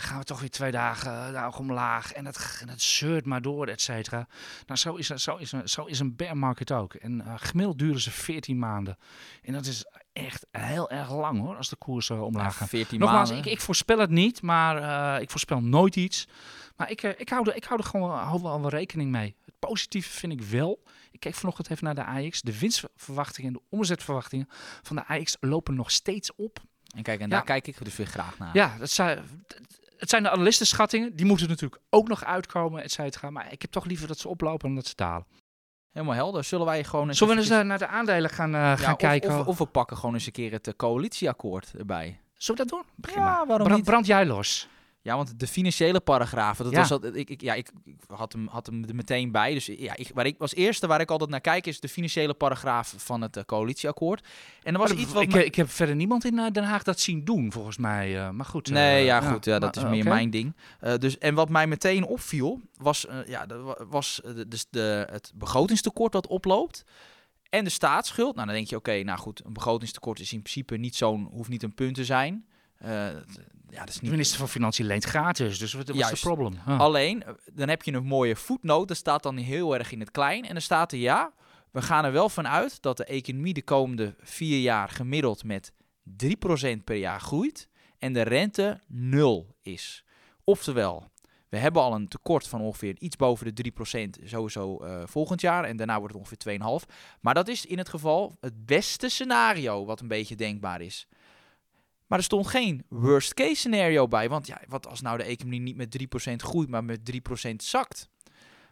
[0.00, 2.12] gaan we toch weer twee dagen uh, omlaag.
[2.12, 4.26] En het, en het zeurt maar door, et cetera.
[4.66, 6.94] Nou, zo is, zo, is, zo is een bear market ook.
[6.94, 8.98] En uh, gemiddeld duren ze 14 maanden.
[9.42, 12.60] En dat is echt heel erg lang hoor, als de koers uh, omlaag gaat.
[12.60, 13.46] Ja, 14 Nogmaals, maanden.
[13.46, 14.80] ik, ik, voorspel het niet, maar
[15.16, 16.28] uh, ik voorspel nooit iets.
[16.76, 19.36] Maar ik, ik, hou, er, ik hou er gewoon hou wel, wel rekening mee.
[19.44, 20.82] Het positieve vind ik wel.
[21.10, 22.40] Ik keek vanochtend even naar de AX.
[22.40, 24.48] De winstverwachtingen en de omzetverwachtingen
[24.82, 26.58] van de AX lopen nog steeds op.
[26.94, 27.44] En kijk, en daar ja.
[27.44, 28.50] kijk ik dus weer graag naar.
[28.52, 29.44] Ja, dat zijn,
[30.00, 31.16] het zijn de analistenschattingen.
[31.16, 33.30] Die moeten natuurlijk ook nog uitkomen, et cetera.
[33.30, 35.26] Maar ik heb toch liever dat ze oplopen dan dat ze dalen.
[35.90, 36.44] Helemaal helder.
[36.44, 39.38] Zullen wij gewoon eens Zullen we eens naar de aandelen gaan, uh, gaan of, kijken?
[39.38, 42.20] Of, of, we pakken gewoon eens een keer het coalitieakkoord erbij.
[42.34, 43.14] Zullen we dat doen?
[43.14, 43.84] Ja, waarom niet?
[43.84, 44.68] Brand jij los.
[45.02, 46.78] Ja, want de financiële paragrafen, dat Ja.
[46.80, 49.54] was al, ik, ik, ja, ik, ik had, hem, had hem er meteen bij.
[49.54, 52.34] Dus ja, ik, waar ik als eerste waar ik altijd naar kijk is de financiële
[52.34, 54.26] paragraaf van het uh, coalitieakkoord.
[54.62, 56.64] En er was Maar iets wat ik, me- ik heb verder niemand in uh, Den
[56.64, 58.14] Haag dat zien doen, volgens mij.
[58.14, 58.70] uh, maar goed.
[58.70, 59.44] Nee, uh, ja, goed.
[59.44, 60.54] Ja, dat maar, is meer mijn ding.
[60.98, 65.32] Dus, en wat mij meteen opviel, was, ja, dat wa- was uh, dus de, het
[65.34, 66.84] begrotingstekort dat oploopt.
[67.48, 68.34] En de staatsschuld.
[68.34, 71.48] Nou, dan denk je, oké, nou goed, een begrotingstekort is in principe niet zo'n, hoeft
[71.50, 72.44] niet een punt te zijn.
[72.84, 72.90] Uh,
[73.70, 76.58] ja, dat is De minister van Financiën leent gratis, dus wat wat is het probleem?
[76.66, 76.80] Huh.
[76.80, 78.88] Alleen, uh, dan heb je een mooie voetnoot.
[78.88, 80.44] Dat staat dan heel erg in het klein.
[80.44, 81.32] En dan staat er, ja,
[81.70, 85.72] we gaan er wel van uit dat de economie de komende vier jaar gemiddeld met
[86.24, 87.68] 3% per jaar groeit.
[87.98, 90.04] En de rente nul is.
[90.44, 91.10] Oftewel,
[91.48, 93.72] we hebben al een tekort van ongeveer iets boven de
[94.20, 95.64] 3% sowieso uh, volgend jaar.
[95.64, 96.92] En daarna wordt het ongeveer 2,5.
[97.20, 101.08] Maar dat is in het geval het beste scenario wat een beetje denkbaar is.
[102.10, 104.28] Maar er stond geen worst case scenario bij.
[104.28, 105.98] Want ja, wat als nou de economie niet met
[106.30, 107.00] 3% groeit, maar met
[107.46, 108.08] 3% zakt?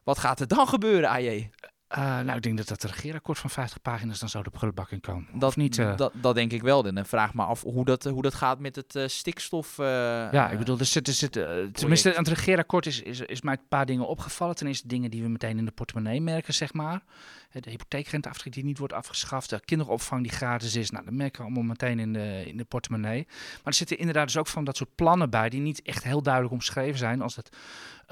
[0.04, 1.50] Wat gaat er dan gebeuren, AJ?
[1.98, 5.00] Uh, nou, ik denk dat dat regeerakkoord van 50 pagina's dan zo de prullenbak in
[5.00, 5.26] kan.
[5.32, 5.76] Dat, of niet?
[5.76, 5.96] Uh...
[5.96, 6.86] Dat, dat denk ik wel.
[6.86, 9.76] En vraag maar af hoe dat, hoe dat gaat met het uh, stikstof.
[9.76, 11.32] ja, ik bedoel, er zit, er zit,
[11.72, 14.54] tenminste, aan het regeerakkoord is, is, is mij een paar dingen opgevallen.
[14.54, 17.02] Ten eerste dingen die we meteen in de portemonnee merken, zeg maar.
[17.52, 20.90] De hypotheekrenteaftrek die niet wordt afgeschaft, de kinderopvang die gratis is.
[20.90, 23.24] Nou, dat merken we allemaal meteen in de, in de portemonnee.
[23.26, 26.22] Maar er zitten inderdaad dus ook van dat soort plannen bij die niet echt heel
[26.22, 27.22] duidelijk omschreven zijn.
[27.22, 27.56] Als het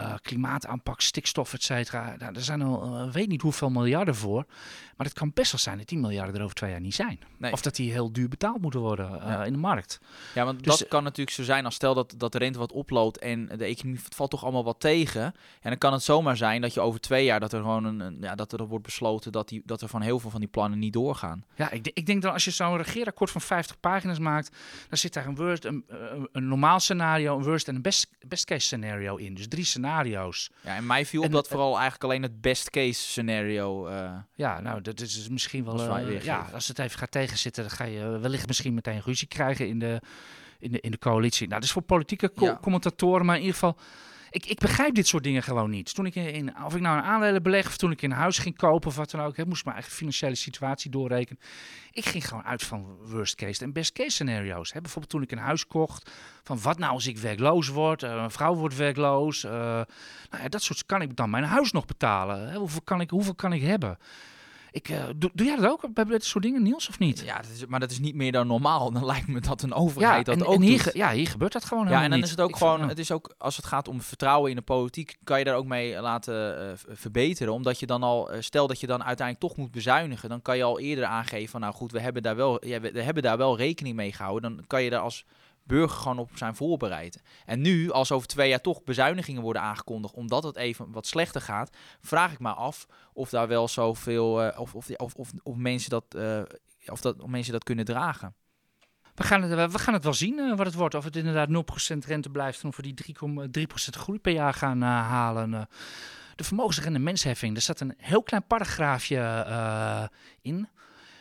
[0.00, 2.14] uh, klimaataanpak, stikstof, et cetera.
[2.18, 4.44] Nou, er zijn al, uh, weet niet hoeveel miljarden voor.
[4.96, 7.20] Maar het kan best wel zijn dat die miljarden er over twee jaar niet zijn.
[7.38, 7.52] Nee.
[7.52, 9.44] Of dat die heel duur betaald moeten worden uh, ja.
[9.44, 10.00] in de markt.
[10.34, 12.72] Ja, want dus, dat kan natuurlijk zo zijn als stel dat, dat de rente wat
[12.72, 15.22] oploopt en de economie valt toch allemaal wat tegen.
[15.60, 18.00] En dan kan het zomaar zijn dat je over twee jaar dat er gewoon een,
[18.00, 20.48] een ja, dat er wordt besloten dat, die, dat er van heel veel van die
[20.48, 21.44] plannen niet doorgaan.
[21.54, 24.56] Ja, ik, ik denk dat als je zo'n regeerakkoord van 50 pagina's maakt,
[24.88, 25.84] dan zit daar een, worst, een,
[26.32, 29.34] een, normaal scenario, een worst en een best, best case scenario in.
[29.34, 30.50] Dus drie scenario's.
[30.60, 33.88] Ja, en mij viel op dat vooral eigenlijk alleen het best case scenario.
[33.88, 36.00] Uh, ja, nou, dat is misschien wel.
[36.00, 39.68] Uh, ja, als het even gaat tegenzitten, dan ga je wellicht misschien meteen ruzie krijgen
[39.68, 40.00] in de,
[40.58, 41.46] in de, in de coalitie.
[41.48, 42.58] Nou, dat is voor politieke co ja.
[42.62, 43.76] commentatoren, maar in ieder geval.
[44.30, 45.94] Ik, ik begrijp dit soort dingen gewoon niet.
[45.94, 48.56] Toen ik in, of ik nou een aandelen beleg of toen ik een huis ging
[48.56, 51.42] kopen of wat dan ook, hè, moest ik mijn eigen financiële situatie doorrekenen.
[51.92, 54.72] Ik ging gewoon uit van worst case en best case scenario's.
[54.72, 54.80] Hè.
[54.80, 56.10] Bijvoorbeeld toen ik een huis kocht,
[56.42, 59.44] van wat nou als ik werkloos word, uh, een vrouw wordt werkloos.
[59.44, 59.50] Uh,
[60.30, 62.48] nou ja, dat soort kan ik dan mijn huis nog betalen.
[62.48, 62.56] Hè.
[62.56, 63.98] Hoeveel, kan ik, hoeveel kan ik hebben?
[64.76, 67.20] Ik, uh, doe, doe, jij dat ook bij dit soort dingen, Niels, of niet?
[67.20, 68.92] Ja, dat is, maar dat is niet meer dan normaal.
[68.92, 71.52] Dan lijkt me dat een overheid ja, dat en, ook en hier, Ja, hier gebeurt
[71.52, 72.24] dat gewoon Ja, en dan niet.
[72.24, 74.56] is het ook ik gewoon, vind, het is ook, als het gaat om vertrouwen in
[74.56, 77.52] de politiek, kan je daar ook mee laten uh, verbeteren.
[77.52, 80.56] Omdat je dan al, uh, stel dat je dan uiteindelijk toch moet bezuinigen, dan kan
[80.56, 83.22] je al eerder aangeven van, nou goed, we hebben daar wel, ja, we, we hebben
[83.22, 84.56] daar wel rekening mee gehouden.
[84.56, 85.24] Dan kan je daar als
[85.66, 87.22] burger gewoon op zijn voorbereid.
[87.44, 91.40] En nu, als over twee jaar toch bezuinigingen worden aangekondigd, omdat het even wat slechter
[91.40, 95.90] gaat, vraag ik me af of daar wel zoveel, uh, of, of, of, of, mensen
[95.90, 96.42] dat, uh,
[96.86, 98.34] of, dat, of mensen dat kunnen dragen.
[99.14, 100.94] We gaan, het, we gaan het wel zien uh, wat het wordt.
[100.94, 103.16] Of het inderdaad 0% rente blijft en of we die
[103.58, 105.68] 3,3% groei per jaar gaan halen.
[106.34, 109.18] de vermogensrendementsheffing, er zat een heel klein paragraafje
[110.40, 110.68] in,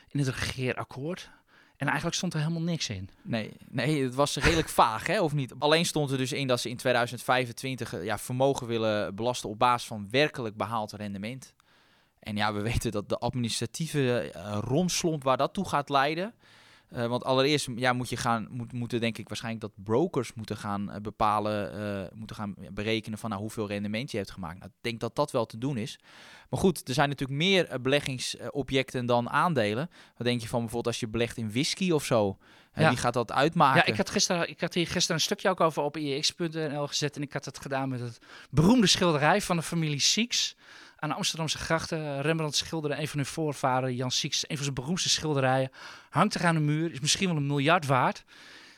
[0.08, 1.30] in het regeerakkoord.
[1.78, 3.10] En eigenlijk stond er helemaal niks in.
[3.22, 5.54] Nee, nee het was redelijk vaag, hè, of niet?
[5.60, 9.88] Alleen stond er dus in dat ze in 2025 ja, vermogen willen belasten op basis
[9.88, 11.54] van werkelijk behaald rendement.
[12.20, 16.34] En ja, we weten dat de administratieve uh, romslomp waar dat toe gaat leiden.
[16.96, 20.58] Uh, want allereerst ja, moet je gaan, moet, moeten denk ik waarschijnlijk dat brokers moeten
[20.58, 24.60] gaan uh, bepalen, uh, moeten gaan berekenen van nou, hoeveel rendement je hebt gemaakt.
[24.60, 26.00] Nou, ik denk dat dat wel te doen is.
[26.50, 29.90] Maar goed, er zijn natuurlijk meer beleggingsobjecten dan aandelen.
[30.18, 32.38] Wat denk je van bijvoorbeeld als je belegt in whisky of zo?
[32.76, 32.90] Ja.
[32.90, 33.82] Wie gaat dat uitmaken?
[33.86, 37.16] Ja, ik had, gisteren, ik had hier gisteren een stukje ook over op ix.nl gezet.
[37.16, 40.56] En ik had het gedaan met het beroemde schilderij van de familie Sieks
[41.06, 42.22] aan de Amsterdamse grachten.
[42.22, 45.72] Rembrandt schilderde een van hun voorvaderen, Jan Sieks, een van zijn beroemdste schilderijen.
[46.10, 48.24] Hangt er aan de muur, is misschien wel een miljard waard.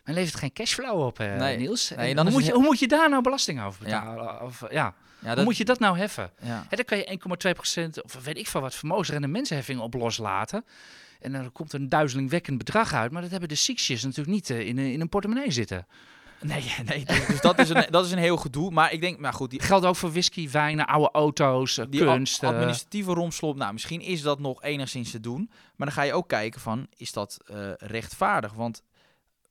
[0.04, 1.58] Maar levert geen cashflow op, eh, nee.
[1.58, 1.90] Niels.
[1.90, 4.24] Nee, hoe, moet je, hoe moet je daar nou belasting over betalen?
[4.24, 4.40] Ja.
[4.40, 4.94] Of, ja.
[5.20, 6.32] Ja, Hoe moet je dat nou heffen?
[6.42, 6.66] ja.
[6.70, 7.20] Dan kan je
[7.98, 10.66] 1,2% of weet ik veel wat vermogensrendementsheffing op loslaten.
[11.20, 13.12] En dan komt er een duizelingwekkend bedrag uit.
[13.12, 15.88] Maar dat hebben de Sieksjes natuurlijk niet uh, in, in een portemonnee zitten.
[16.42, 18.72] Nee, nee dus dat is, een, dat is een heel gedoe.
[18.72, 22.00] Maar ik denk, maar goed, die, Geldt ook voor whisky, wijnen, oude auto's, uh, die
[22.00, 22.44] kunst.
[22.44, 25.50] ad- administratieve romslomp, nou, misschien is dat nog enigszins te doen.
[25.76, 28.54] Maar dan ga je ook kijken van, is dat uh, rechtvaardig?
[28.54, 28.84] Want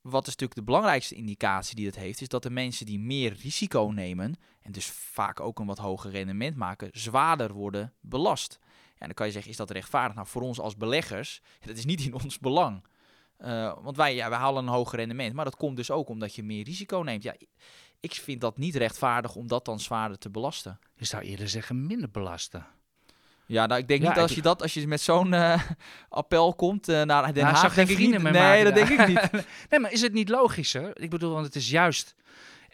[0.01, 3.37] wat is natuurlijk de belangrijkste indicatie die het heeft, is dat de mensen die meer
[3.42, 8.59] risico nemen en dus vaak ook een wat hoger rendement maken, zwaarder worden belast.
[8.99, 10.14] Ja, dan kan je zeggen, is dat rechtvaardig?
[10.14, 12.85] Nou, voor ons als beleggers, dat is niet in ons belang.
[13.44, 16.35] Uh, want wij, ja, wij halen een hoger rendement, maar dat komt dus ook omdat
[16.35, 17.22] je meer risico neemt.
[17.22, 17.35] Ja,
[18.01, 20.79] ik vind dat niet rechtvaardig om dat dan zwaarder te belasten.
[20.94, 22.66] Je zou eerder zeggen minder belasten.
[23.46, 25.62] Ja, nou, ik denk Ja, niet als je dat, als je met zo'n eh,
[26.09, 28.22] appel komt uh, naar Den Nou, Haag, denk ik niet.
[28.22, 29.44] Nee, maken dat denk ik niet.
[29.70, 31.01] Nee, maar is het niet logischer?
[31.01, 32.14] Ik bedoel, want het is juist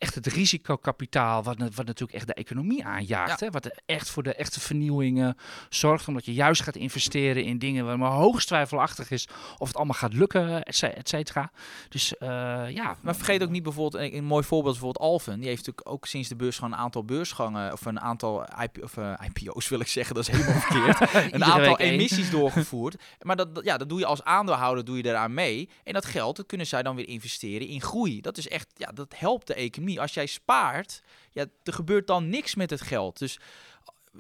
[0.03, 3.41] echt het risicokapitaal wat, wat natuurlijk echt de economie aanjaagt.
[3.41, 3.51] Hè?
[3.51, 5.29] Wat echt voor de echte vernieuwing eh,
[5.69, 6.09] zorgt.
[6.09, 9.95] Omdat je juist gaat investeren in dingen waar maar hoogst twijfelachtig is of het allemaal
[9.95, 11.51] gaat lukken, et ce- et cetera.
[11.89, 12.29] Dus eh,
[12.71, 12.97] ja.
[13.03, 15.39] Maar vergeet ook niet bijvoorbeeld, een, een mooi voorbeeld is bijvoorbeeld Alphen.
[15.39, 18.83] Die heeft natuurlijk ook sinds de beurs gewoon een aantal beursgangen, of een aantal IP,
[18.83, 21.15] of, eh, IPO's wil ik zeggen, dat is helemaal verkeerd.
[21.35, 22.97] een aantal emissies doorgevoerd.
[23.21, 25.69] Maar dat, dat- ja, dat doe je als aandeelhouder doe je daaraan mee.
[25.85, 28.21] En dat geld, dat kunnen zij dan weer investeren in groei.
[28.21, 29.92] Dat is echt, ja, dat helpt de economie.
[30.01, 33.19] Als jij spaart, ja, er gebeurt dan niks met het geld.
[33.19, 33.39] Dus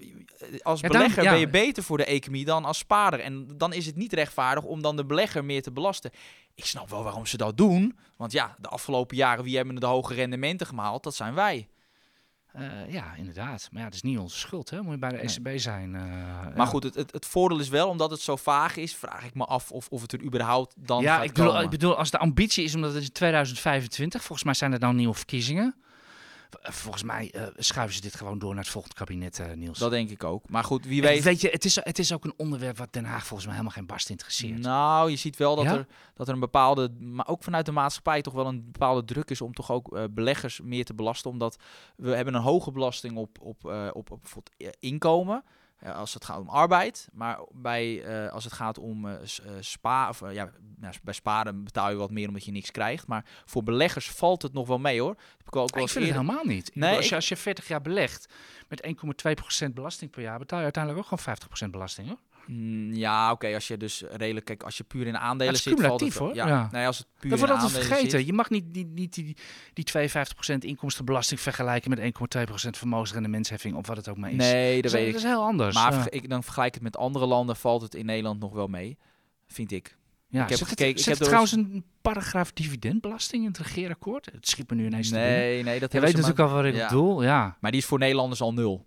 [0.00, 1.30] eh, als Ja, belegger ja.
[1.30, 3.20] ben je beter voor de economie dan als spaarder.
[3.20, 6.10] En dan is het niet rechtvaardig om dan de belegger meer te belasten.
[6.54, 7.98] Ik snap wel waarom ze dat doen.
[8.16, 11.04] Want ja, de afgelopen jaren, wie hebben de hoge rendementen gemaakt?
[11.04, 11.68] Dat zijn wij.
[12.52, 13.68] Eh, ja, inderdaad.
[13.70, 14.82] Maar ja, het is niet onze schuld, hè?
[14.82, 15.24] Moet je bij de Nee.
[15.54, 15.94] ECB zijn.
[15.94, 16.64] eh, Maar ja.
[16.64, 19.44] goed, het, het, het voordeel is wel, omdat het zo vaag is, vraag ik me
[19.44, 22.18] af of, of het er überhaupt dan ja, gaat ik bedoel, ik bedoel, als de
[22.18, 25.74] ambitie is, omdat het in 2025, volgens mij zijn er dan nieuwe verkiezingen.
[26.60, 29.78] Eh, Volgens mij eh, schuiven ze dit gewoon door naar het volgende kabinet, eh, Niels.
[29.78, 30.48] Dat denk ik ook.
[30.48, 31.22] Maar goed, wie En weet.
[31.22, 33.76] weet je, het is, het is ook een onderwerp wat Den Haag volgens mij helemaal
[33.76, 34.58] geen barst interesseert.
[34.58, 35.72] Nou, je ziet wel dat, Ja?
[35.74, 39.30] er, dat er een bepaalde, maar ook vanuit de maatschappij toch wel een bepaalde druk
[39.30, 41.30] is om toch ook beleggers meer te belasten.
[41.30, 41.56] Omdat
[41.96, 45.44] we hebben een hoge belasting op, op, op, op bijvoorbeeld eh, inkomen.
[45.90, 50.08] Als het gaat om arbeid, maar bij, eh, als het gaat om eh eh, spa,
[50.08, 53.06] of, ja, nou, bij sparen betaal je wat meer omdat je niks krijgt.
[53.06, 55.14] Maar voor beleggers valt het nog wel mee hoor.
[55.14, 56.70] Dat heb ik, wel ook wel ik eens vind het helemaal niet.
[56.74, 58.32] Nee, bedoel, als, je, als je 40 jaar belegt
[58.68, 58.86] met
[59.66, 62.08] 1,2% belasting per jaar, betaal je uiteindelijk ook gewoon 50% belasting.
[62.08, 62.18] Hoor.
[62.46, 65.80] Mm, ja, oké, als je dus redelijk, kijk, als je puur in aandelen Het zit,
[65.80, 66.34] valt het hoor.
[66.34, 66.68] Ja, Ja.
[66.72, 68.10] nee, als het puur Dat in wordt altijd vergeten.
[68.18, 69.36] zit- Je mag niet die, die, die,
[69.72, 74.36] die 52% inkomstenbelasting vergelijken met 1,2% vermogensrendementsheffing of wat het ook maar is.
[74.36, 75.12] Nee, dat weet is, ik.
[75.12, 75.74] dat is heel anders.
[75.74, 76.06] Maar ja.
[76.10, 78.98] ik, dan vergelijk het met andere landen, valt het in Nederland nog wel mee.
[79.46, 79.96] Vind ik.
[80.28, 84.28] Ja, ik heb zit gekeken- Het, ik heb trouwens een paragraaf dividendbelasting in het regeerakkoord?
[84.32, 85.10] Het schiet me nu ineens.
[85.10, 86.88] Nee, nee, dat Je weet natuurlijk al wat ik ja.
[86.88, 87.22] bedoel.
[87.22, 87.56] Ja.
[87.60, 88.86] maar die is voor Nederlanders al nul.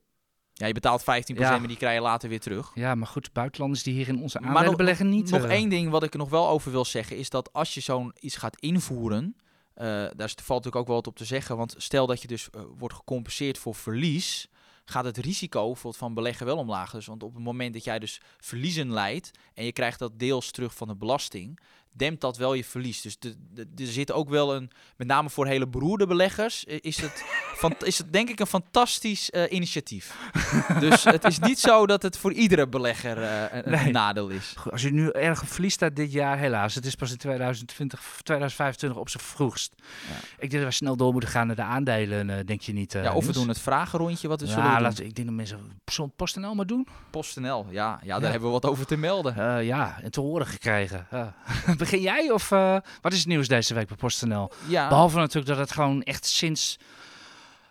[0.57, 1.05] Ja, je betaalt 15%,
[1.37, 1.57] Ja.
[1.57, 2.71] maar die krijg je later weer terug.
[2.73, 5.29] ja, maar goed, buitenlanders die hier in onze Maar aandelen nog- beleggen niet.
[5.31, 7.73] Nog eh, één ding wat ik er nog wel over wil zeggen, is dat als
[7.73, 9.35] je zo'n iets gaat invoeren,
[9.73, 11.57] eh, daar valt natuurlijk ook wel wat op te zeggen.
[11.57, 14.47] Want stel dat je dus eh, wordt gecompenseerd voor verlies,
[14.85, 16.91] gaat het risico van beleggen wel omlaag.
[16.91, 20.51] Dus, want op het moment dat jij dus verliezen leidt en je krijgt dat deels
[20.51, 21.59] terug van de belasting,
[21.97, 23.01] dempt dat wel je verlies.
[23.01, 27.01] Dus de, de- er zit ook wel een, met name voor hele beroerde beleggers, is
[27.01, 27.23] het,
[27.62, 30.15] van, is het denk ik een fantastisch eh, initiatief.
[30.79, 34.53] dus het is niet zo dat het voor iedere belegger eh, een, nadeel is.
[34.58, 36.75] Goed, Als je nu erg op verlies staat dit jaar, helaas.
[36.75, 39.73] Het is pas in 2020, 2025 op zijn vroegst.
[39.77, 40.15] Ja.
[40.39, 42.93] Ik denk dat we snel door moeten gaan naar de aandelen, eh, denk je niet?
[42.93, 44.81] Ja, of we doen het vragenrondje, wat we zullen Ja, doen.
[44.81, 46.88] laten, ik denk dat mensen zo'n PostNL maar doen.
[47.12, 48.29] PostNL, ja, ja, daar Ja.
[48.29, 49.63] hebben we wat over te melden.
[49.65, 51.08] Ja, en te horen gekregen.
[51.86, 54.52] Begin jij of eh, wat is het nieuws deze week bij PostNL?
[54.67, 56.80] Ja, Behalve natuurlijk dat het gewoon echt sinds,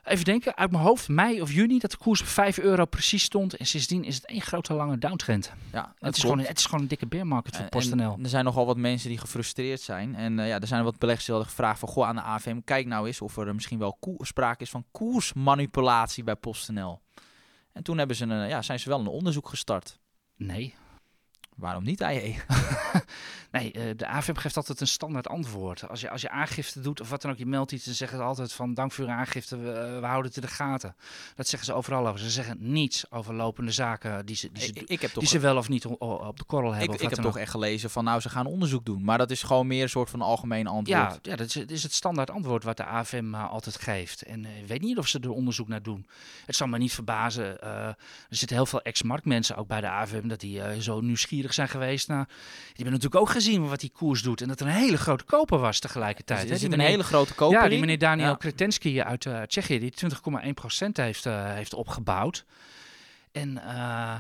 [0.05, 3.23] even denken, uit mijn hoofd, mei of juni, dat de koers op 5 euro precies
[3.23, 3.57] stond.
[3.57, 5.53] En sindsdien is het één grote lange downtrend.
[5.73, 8.19] ja Het is, gewoon, het is gewoon een dikke bearmarket voor PostNL.
[8.23, 10.15] er zijn nogal wat mensen die gefrustreerd zijn.
[10.15, 11.89] En eh, ja, er zijn wat beleggers die hadden gevraagd van...
[11.89, 14.85] Goh, aan de AFM, kijk nou eens of er eh, misschien wel sprake is van
[14.91, 17.01] koersmanipulatie bij PostNL.
[17.73, 19.99] En toen hebben ze een, ja, zijn ze wel een onderzoek gestart.
[20.37, 20.75] Nee.
[21.55, 22.37] Waarom niet, IE?
[23.55, 25.89] Nee, eh, de AFM geeft altijd een standaard antwoord.
[25.89, 28.19] Als je, als je aangifte doet of wat dan ook, je meldt iets, dan zeggen
[28.19, 30.97] ze altijd van dank voor uw aangifte, we, eh, we houden het in de gaten.
[31.35, 32.21] Dat zeggen ze overal over.
[32.21, 35.29] Ze zeggen niets over lopende zaken die ze, die ze, Ik, ik heb toch, die
[35.29, 37.01] ze wel of niet op de korrel hebben.
[37.01, 39.05] ik, heb toch echt gelezen van nou, ze gaan onderzoek doen.
[39.05, 40.99] Maar dat is gewoon meer een soort van algemeen antwoord.
[40.99, 44.23] Ja, ja dat, is, is het standaard antwoord wat de AFM uh, altijd geeft.
[44.23, 46.07] En ik weet niet of ze er onderzoek naar doen.
[46.47, 47.57] Het zal me niet verbazen.
[47.65, 47.97] Uh, er
[48.29, 50.29] zitten heel veel ex-marktmensen ook bij de AFM...
[50.29, 52.25] dat die uh, zo nieuwsgierig zijn geweest naar...
[52.27, 54.41] Die hebben natuurlijk ook gezien wat die koers doet.
[54.41, 56.41] En dat er een hele grote koper was tegelijkertijd.
[56.43, 58.35] Dus er zit een meneer- hele grote koper Ja, die meneer Daniel Ja.
[58.35, 59.79] Kretensky uit uh, Tsjechië...
[59.79, 60.09] die 20,1%
[60.93, 62.45] heeft, uh, heeft opgebouwd.
[63.33, 63.61] En...
[63.65, 64.15] Uh,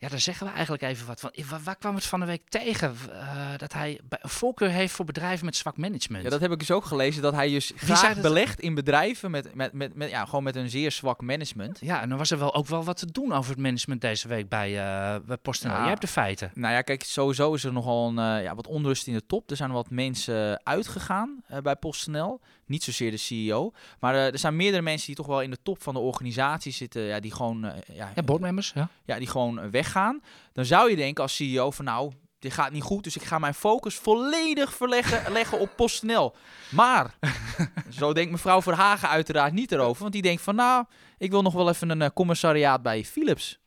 [0.00, 1.32] ja, daar zeggen we eigenlijk even wat van.
[1.48, 2.96] Waar, waar kwam het van de week tegen?
[3.08, 6.24] Uh, dat hij een voorkeur heeft voor bedrijven met zwak management.
[6.24, 7.22] Ja, dat heb ik dus ook gelezen.
[7.22, 10.70] Dat hij dus graag belegt in bedrijven met, met, met, met, ja, gewoon met een
[10.70, 11.78] zeer zwak management.
[11.80, 14.28] Ja, en dan was er wel ook wel wat te doen over het management deze
[14.28, 15.72] week bij, uh, bij PostNL.
[15.72, 15.78] Ja.
[15.78, 16.50] Jij hebt de feiten.
[16.54, 19.50] Nou ja, kijk, sowieso is er nogal een, uh, ja, wat onrust in de top.
[19.50, 22.40] Er zijn wat mensen uitgegaan uh, bij PostNL.
[22.66, 23.72] Niet zozeer de CEO.
[23.98, 27.02] Maar er zijn meerdere mensen die toch wel in de top van de organisatie zitten.
[27.02, 28.88] Ja, die gewoon, ja, Ja, boardmembers, ja.
[29.04, 30.22] ja, die gewoon weggaan.
[30.52, 33.04] Dan zou je denken als CEO van nou, dit gaat niet goed.
[33.04, 36.34] Dus ik ga mijn focus volledig verleggen leggen op PostNL.
[36.70, 37.14] Maar,
[37.98, 40.00] zo denkt mevrouw Verhagen uiteraard niet erover.
[40.00, 40.84] Want die denkt van nou,
[41.18, 43.59] ik wil nog wel even een uh, commissariaat bij Philips.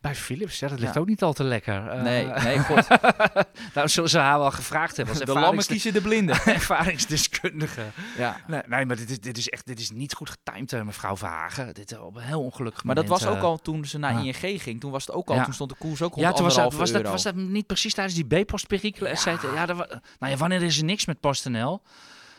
[0.00, 1.00] Bij Philips, ja, dat ligt Ja.
[1.00, 1.94] ook niet al te lekker.
[1.96, 2.88] Uh, Nee, nee, god.
[3.74, 6.36] nou, zullen ze haar wel gevraagd hebben als De lammen kiezen de blinden.
[7.00, 7.82] ervaringsdeskundige.
[8.18, 8.36] Ja.
[8.46, 11.16] Nee, nee, maar dit is, dit is echt dit is niet goed getimed, eh, mevrouw
[11.16, 11.74] Verhagen.
[11.74, 14.12] Dit is op een heel ongelukkig Maar dat was ook eh, al toen ze naar
[14.12, 14.32] ja.
[14.40, 14.80] ING ging.
[14.80, 16.90] Toen was het ook al, toen stond de koers ook Ja, toen was dat, was,
[16.92, 19.10] dat, was dat niet precies tijdens die B-postperikelen?
[19.24, 19.38] Ja.
[19.54, 19.76] Ja, dat
[20.18, 21.82] nou ja, wanneer is er niks met PostNL?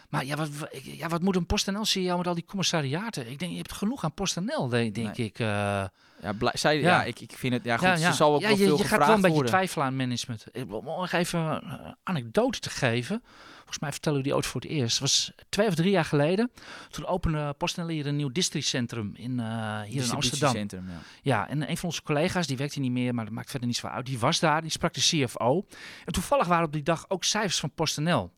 [0.09, 0.49] Maar ja, wat,
[0.83, 3.29] ja, wat moet een PostNL-CEO met al die commissariaten?
[3.31, 5.27] Ik denk, je hebt genoeg aan PostNL, denk, denk Nee.
[5.27, 5.39] ik.
[5.39, 5.83] uh,
[6.21, 6.81] Ja, blij, zij, ja.
[6.81, 7.03] Ja.
[7.03, 7.63] ik, ik vind het...
[7.63, 9.35] Ja, goed, ja, ze zal ook wel je, veel je gaat gevraagd wel een beetje
[9.35, 9.51] worden.
[9.51, 10.45] twijfelen aan management.
[10.51, 13.21] Ik wil nog even een anekdote te geven.
[13.55, 14.91] Volgens mij vertellen we die ooit voor het eerst.
[14.91, 16.51] Het was twee of drie jaar geleden.
[16.89, 20.19] Toen opende PostNL hier een nieuw districtcentrum in, uh, hier in Amsterdam.
[20.19, 20.99] Distributiecentrum, ja.
[21.21, 23.77] Ja, en een van onze collega's, die werkte niet meer, maar dat maakt verder niet
[23.77, 24.05] zo uit.
[24.05, 25.65] Die was daar, die sprak de CFO.
[26.05, 28.31] En toevallig waren op die dag ook cijfers van PostNL.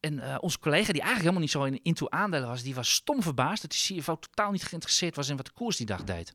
[0.00, 2.92] En uh, onze collega, die eigenlijk helemaal niet zo in, into aandelen was, die was
[2.92, 6.04] stom verbaasd dat die CFO totaal niet geïnteresseerd was in wat de koers die dag
[6.04, 6.34] deed.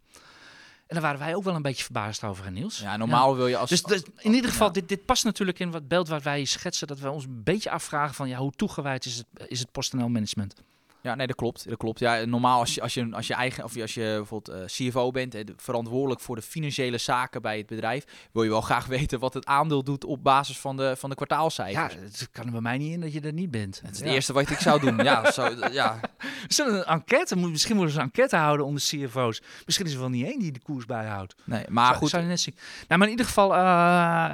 [0.88, 2.80] En daar waren wij ook wel een beetje verbaasd over, Niels.
[2.80, 3.70] Ja, normaal wil je als...
[3.70, 6.88] Dus, dus in ieder geval, dit, dit past natuurlijk in wat beeld wat wij schetsen,
[6.88, 10.10] dat we ons een beetje afvragen van, ja, hoe toegewijd is het, is het PostNL
[10.10, 10.56] management?
[11.04, 11.70] Ja, nee, dat klopt.
[11.70, 12.00] Dat klopt.
[12.00, 15.12] Ja, normaal als je, als je, als je eigen, of als je bijvoorbeeld uh, CFO
[15.12, 19.20] bent, en verantwoordelijk voor de financiële zaken bij het bedrijf, wil je wel graag weten
[19.20, 21.94] wat het aandeel doet op basis van de, van de kwartaalcijfers.
[21.94, 23.82] Ja, het kan er bij mij niet in dat je er niet bent.
[23.84, 24.98] Het is het eerste wat ik zou doen.
[24.98, 26.00] ja, zo, ja.
[26.48, 29.42] Zullen een enquête, misschien moeten ze een enquête houden onder CFO's.
[29.66, 31.36] Misschien is er wel niet één die de koers bijhoudt.
[31.44, 32.10] Nee, maar zou, goed.
[32.10, 32.56] Zou je net zien.
[32.88, 33.60] Nou, maar in ieder geval, uh,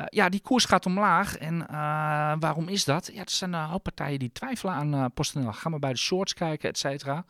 [0.05, 1.37] ja, die koers gaat omlaag.
[1.37, 3.09] En uh, waarom is dat?
[3.13, 5.53] Ja, er zijn een hoop partijen die twijfelen aan PostNL.
[5.53, 7.25] Ga maar bij de shorts kijken, et cetera.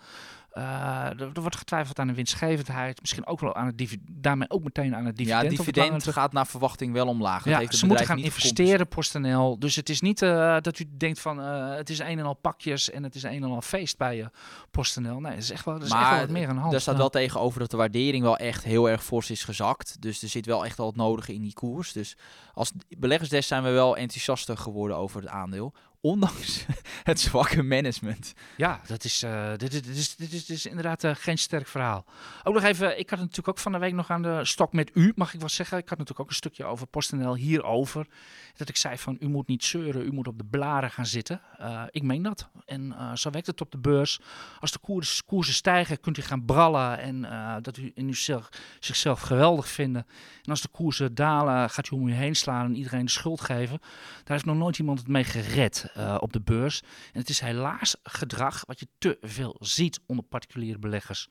[0.54, 0.63] Uh,
[1.06, 4.96] er, er, wordt getwijfeld aan de winstgevendheid, misschien ook wel aan het daarmee ook meteen
[4.96, 5.44] aan het dividend.
[5.44, 7.44] Ja, dividend gaat naar verwachting wel omlaag.
[7.44, 9.60] Dat ja, heeft ze moeten gaan investeren, PostNL.
[9.60, 12.34] Dus het is niet uh, dat u denkt van uh, het is een en al
[12.34, 14.30] pakjes en het is een en al feest bij je
[14.72, 15.20] PostNL.
[15.20, 16.72] Nee, het is echt wel, is maar echt wel wat meer aan de hand.
[16.72, 20.02] Daar staat wel tegenover dat de waardering wel echt heel erg fors is gezakt.
[20.02, 21.94] Dus er zit wel echt al het nodige in die koers.
[21.94, 22.18] Dus
[22.54, 26.66] als beleggersdes zijn we wel enthousiaster geworden over het aandeel ondanks
[27.04, 28.34] het zwakke management.
[28.58, 32.06] Ja, dat is, uh, dit, is, dit, dit is inderdaad uh, geen sterk verhaal.
[32.44, 34.92] Ook nog even, ik had natuurlijk ook van de week nog aan de stok met
[34.94, 35.78] u, mag ik wel zeggen.
[35.78, 38.08] Ik had natuurlijk ook een stukje over PostNL hierover.
[38.56, 41.42] Dat ik zei van, u moet niet zeuren, u moet op de blaren gaan zitten.
[41.60, 42.50] Uh, ik meen dat.
[42.66, 44.20] En zo werkt het op de beurs.
[44.60, 47.22] Als de koers, koersen stijgen, kunt u gaan brallen en
[47.62, 50.06] dat u in uzelf, zichzelf geweldig vinden.
[50.44, 53.42] En als de koersen dalen, gaat u om u heen slaan en iedereen de schuld
[53.42, 53.80] geven.
[53.80, 55.88] Daar heeft nog nooit iemand het mee gered.
[55.97, 56.82] Uh, op de beurs.
[57.13, 61.28] En het is helaas gedrag wat je te veel ziet onder particuliere beleggers.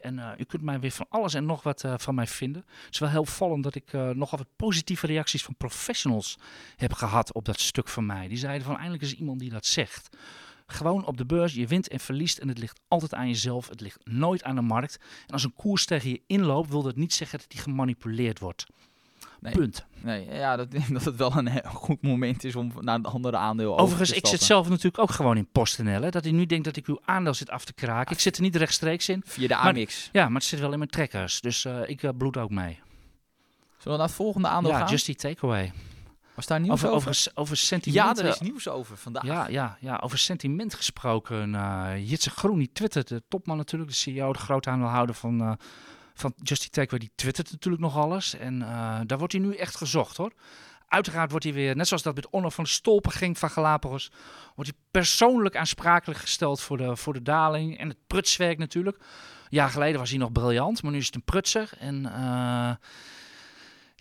[0.00, 2.64] En uh, u kunt mij weer van alles en nog wat uh, van mij vinden.
[2.84, 6.38] Het is wel heel vallend dat ik nogal wat positieve reacties van professionals
[6.76, 8.28] heb gehad op dat stuk van mij.
[8.28, 10.16] Die zeiden van eindelijk is iemand die dat zegt.
[10.66, 13.68] Gewoon op de beurs, je wint en verliest en het ligt altijd aan jezelf.
[13.68, 14.98] Het ligt nooit aan de markt.
[15.26, 18.66] En als een koers tegen je inloopt, wil dat niet zeggen dat die gemanipuleerd wordt.
[19.42, 19.52] Nee.
[19.52, 19.84] Punt.
[20.00, 23.78] Nee, ja, dat, dat het wel een goed moment is om naar een andere aandeel
[23.78, 26.02] Overigens, over ik zit zelf natuurlijk ook gewoon in PostNL.
[26.02, 28.14] Hè, dat u nu denkt dat ik uw aandeel zit af te kraken.
[28.14, 29.22] Ik zit er niet rechtstreeks in.
[29.26, 30.08] Via de Maar- Amix.
[30.12, 31.40] Ja, maar het zit wel in mijn trekkers.
[31.40, 32.80] Dus eh, ik uh, bloed ook mee.
[33.78, 34.88] Zullen we naar het volgende aandeel Ja, gaan?
[34.88, 35.72] Just die takeaway.
[36.34, 37.08] Was daar nieuws Over, over?
[37.08, 38.18] over, over sentiment.
[38.18, 39.24] ja, er is eh, nieuws over vandaag.
[39.24, 41.54] Ja, ja, ja, over sentiment gesproken.
[41.54, 45.52] eh Jitse Groen, die twittert, de topman natuurlijk, de CEO, de grote aandeelhouder van, eh
[46.14, 48.34] van Justy Takeaway, die twittert natuurlijk nog alles.
[48.34, 50.32] En eh, daar wordt hij nu echt gezocht hoor.
[50.88, 54.10] Uiteraard wordt hij weer, net zoals dat met Onno van Stolpen ging van Galapagos,
[54.54, 58.96] wordt hij persoonlijk aansprakelijk gesteld voor de, voor de daling en het prutswerk natuurlijk.
[58.96, 61.70] Een jaar geleden was hij nog briljant, maar nu is het een prutser.
[61.78, 62.70] En eh,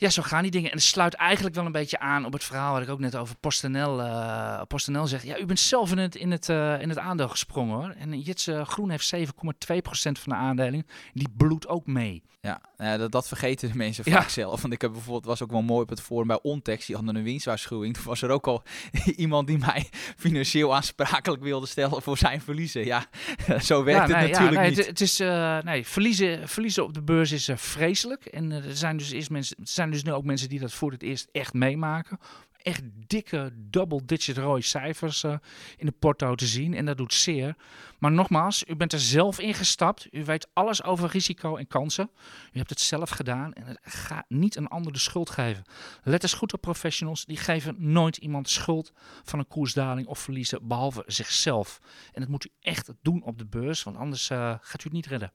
[0.02, 0.72] ja, zo gaan die dingen.
[0.72, 3.16] En het sluit eigenlijk wel een beetje aan op het verhaal wat ik ook net
[3.16, 5.24] over PostNL, eh PostNL zeg.
[5.24, 7.96] Ja, u bent zelf in het, in het, eh, in het aandeel gesprongen hoor.
[7.98, 10.86] En Jitse Groen heeft 7,2% van de aandelen.
[11.14, 12.24] Die bloedt ook mee.
[12.42, 14.20] Ja, dat, dat vergeten de mensen Ja.
[14.20, 14.62] vaak zelf.
[14.62, 17.16] Want ik heb bijvoorbeeld, was ook wel mooi op het forum bij Ontex, die hadden
[17.16, 17.94] een winstwaarschuwing.
[17.94, 18.64] Toen was er ook al
[19.16, 22.86] iemand die mij financieel aansprakelijk wilde stellen voor zijn verliezen.
[22.86, 23.06] Ja,
[23.60, 24.78] zo werkt Ja, het natuurlijk ja, nee, niet.
[24.78, 28.26] Het, het is, eh, nee, verliezen, verliezen op de beurs is vreselijk.
[28.26, 29.58] En er zijn dus eerst mensen,
[29.91, 32.20] er dus nu ook mensen die dat voor het eerst echt meemaken.
[32.58, 35.36] Echt dikke double-digit rode cijfers eh,
[35.78, 36.74] in de porto te zien.
[36.74, 37.56] En dat doet zeer.
[38.00, 40.08] Maar nogmaals, u bent er zelf ingestapt.
[40.12, 42.10] U weet alles over risico en kansen.
[42.52, 45.64] U hebt het zelf gedaan en het gaat niet een ander de schuld geven.
[46.04, 47.26] Let eens goed op professionals.
[47.26, 48.92] Die geven nooit iemand schuld
[49.24, 51.80] van een koersdaling of verliezen, behalve zichzelf.
[52.14, 54.94] En dat moet u echt doen op de beurs, want anders eh, gaat u het
[54.94, 55.34] niet redden.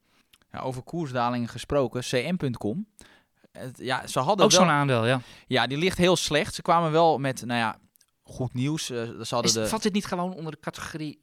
[0.52, 2.86] Ja, over koersdalingen gesproken, cm.com.
[3.56, 5.20] Het- Ja, ze hadden Ook zo'n aandeel, ja.
[5.46, 6.54] Ja, die ligt heel slecht.
[6.54, 7.78] Ze kwamen wel met, nou ja,
[8.22, 8.90] goed nieuws.
[8.90, 11.20] Eh, ze hadden Is, de, Valt dit niet gewoon onder de categorie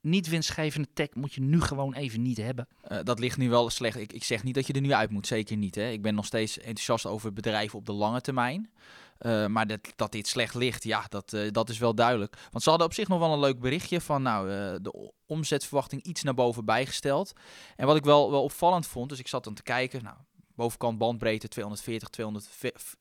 [0.00, 1.14] niet winstgevende tech?
[1.14, 2.68] Moet je nu gewoon even niet hebben.
[2.82, 3.96] Eh, dat ligt nu wel slecht.
[3.96, 5.74] Ik, ik zeg niet dat je er nu uit moet, zeker niet.
[5.74, 5.88] Hè.
[5.90, 8.70] Ik ben nog steeds enthousiast over het bedrijf op de lange termijn.
[9.18, 12.36] Eh, maar dat, dat dit slecht ligt, ja, dat, dat is wel duidelijk.
[12.50, 14.48] Want ze hadden op zich nog wel een leuk berichtje van nou,
[14.82, 17.32] de omzetverwachting iets naar boven bijgesteld.
[17.76, 20.16] En wat ik wel, wel opvallend vond, dus ik zat dan te kijken, nou,
[20.56, 22.48] bovenkant bandbreedte 240, 200,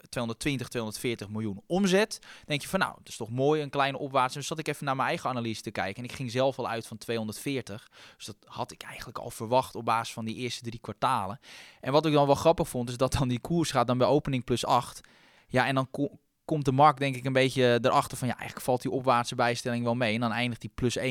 [0.09, 2.19] 220, 240 miljoen omzet.
[2.45, 4.33] Denk je van nou, dat is toch mooi, een kleine opwaarts.
[4.33, 6.67] Dus zat ik even naar mijn eigen analyse te kijken en ik ging zelf al
[6.67, 7.89] uit van 240.
[8.17, 11.39] Dus dat had ik eigenlijk al verwacht op basis van die eerste drie kwartalen.
[11.81, 14.07] En wat ik dan wel grappig vond, is dat dan die koers gaat dan bij
[14.07, 15.01] opening plus 8.
[15.47, 18.65] Ja, en dan ko- komt de markt denk ik een beetje erachter van ja, eigenlijk
[18.65, 20.13] valt die opwaartse bijstelling wel mee.
[20.13, 21.01] En dan eindigt die plus 1%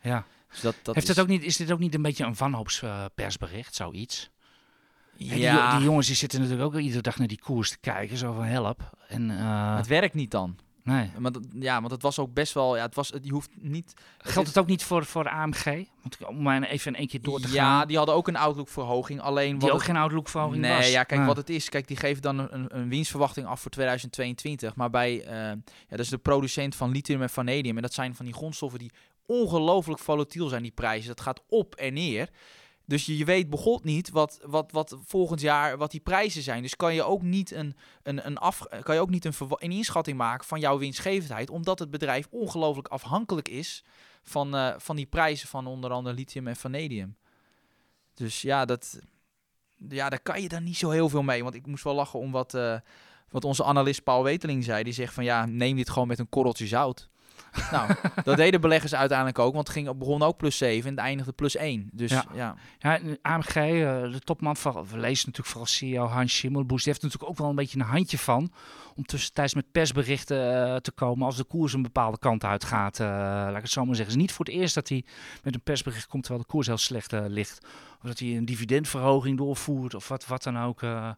[0.00, 0.24] Ja.
[0.50, 2.34] Dus dat, dat Heeft is, het ook niet, is dit ook niet een beetje een
[2.34, 4.30] wanhoopspersbericht, zoiets?
[5.18, 8.16] Die, Ja, die jongens die zitten natuurlijk ook iedere dag naar die koers te kijken,
[8.16, 8.90] zo van help.
[9.08, 10.56] En, eh, het werkt niet dan.
[10.82, 11.10] Nee.
[11.18, 12.76] Maar dat, ja, want het was ook best wel.
[12.76, 13.92] Ja, het was, je hoeft niet.
[14.18, 15.64] Geldt het ook niet voor, voor AMG?
[16.02, 17.86] Want om maar even in één keer door te ja, gaan.
[17.88, 19.20] die hadden ook een outlook-verhoging.
[19.20, 20.90] Alleen Die wat ook het- geen outlook-verhoging Nee, was.
[20.90, 21.28] ja, kijk Nee.
[21.28, 21.68] wat het is.
[21.68, 24.74] Kijk, die geven dan een, een- een winstverwachting af voor 2022.
[24.74, 25.56] Maar bij, eh, ja,
[25.88, 27.76] dat is de producent van lithium en vanadium.
[27.76, 28.90] En dat zijn van die grondstoffen die
[29.26, 31.08] ongelooflijk volatiel zijn, die prijzen.
[31.08, 32.28] Dat gaat op en neer.
[32.88, 36.62] Dus je, weet begot niet wat, wat, wat volgend jaar wat die prijzen zijn.
[36.62, 39.72] Dus kan je ook niet een, een, een, af, kan je ook niet een, een
[39.72, 41.50] inschatting maken van jouw winstgevendheid.
[41.50, 43.84] Omdat het bedrijf ongelooflijk afhankelijk is
[44.22, 47.16] van, eh, van die prijzen van onder andere lithium en vanadium.
[48.14, 48.98] Dus ja, dat,
[49.88, 51.42] ja, daar kan je dan niet zo heel veel mee.
[51.42, 52.78] Want ik moest wel lachen om wat, eh,
[53.30, 54.82] wat onze analist Paul Weteling zei.
[54.82, 57.08] Die zegt van ja, neem dit gewoon met een korreltje zout.
[57.72, 57.90] nou,
[58.24, 59.54] dat deden beleggers uiteindelijk ook.
[59.54, 61.88] Want het ging, begon ook plus 7 en het eindigde plus 1.
[61.92, 62.56] Dus Ja.
[62.78, 66.98] ja, AMG, eh, de topman van, we lezen natuurlijk vooral CEO Hans Schimmelboes, die heeft
[67.02, 68.52] er natuurlijk ook wel een beetje een handje van
[68.94, 73.00] om tussentijds met persberichten eh, te komen als de koers een bepaalde kant uit gaat.
[73.00, 74.14] eh, laat ik het zo maar zeggen.
[74.14, 75.04] Het is niet voor het eerst dat hij
[75.42, 77.66] met een persbericht komt terwijl de koers heel slecht ligt.
[78.02, 80.82] Of dat hij een dividendverhoging doorvoert of wat, wat dan ook.
[80.82, 81.10] eh.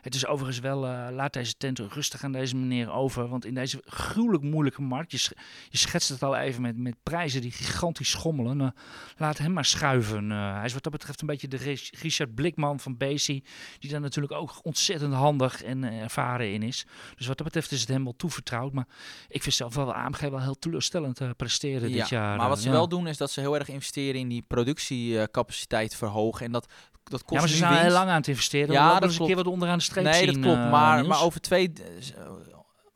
[0.00, 3.28] het is overigens wel, eh, laat deze tent rustig aan deze meneer over.
[3.28, 5.30] Want in deze gruwelijk moeilijke markt, je, sch-
[5.68, 8.60] je schetst het al even met, met prijzen die gigantisch schommelen.
[8.60, 8.68] eh,
[9.16, 10.30] laat hem maar schuiven.
[10.30, 11.56] Hij is wat dat betreft een beetje de
[12.00, 13.44] Richard Blikman van Basie.
[13.78, 16.86] Die daar natuurlijk ook ontzettend handig en ervaren in is.
[17.16, 18.72] Dus wat dat betreft is het hem wel toevertrouwd.
[18.72, 18.86] Maar
[19.28, 22.36] ik vind zelf wel AMG wel heel teleurstellend presteren dit jaar.
[22.36, 22.72] maar wat ze ja.
[22.72, 26.24] wel doen is dat ze heel erg investeren in die productiecapaciteit verhogen.
[26.34, 26.66] En dat,
[27.04, 28.72] dat kost Ja, maar ze zijn heel lang aan het investeren.
[28.72, 30.26] Ja, dat dat eens een keer wat onderaan de streep Nee, zien.
[30.26, 30.58] dat klopt.
[30.58, 31.08] eh, maar, Niels.
[31.08, 31.72] maar over twee,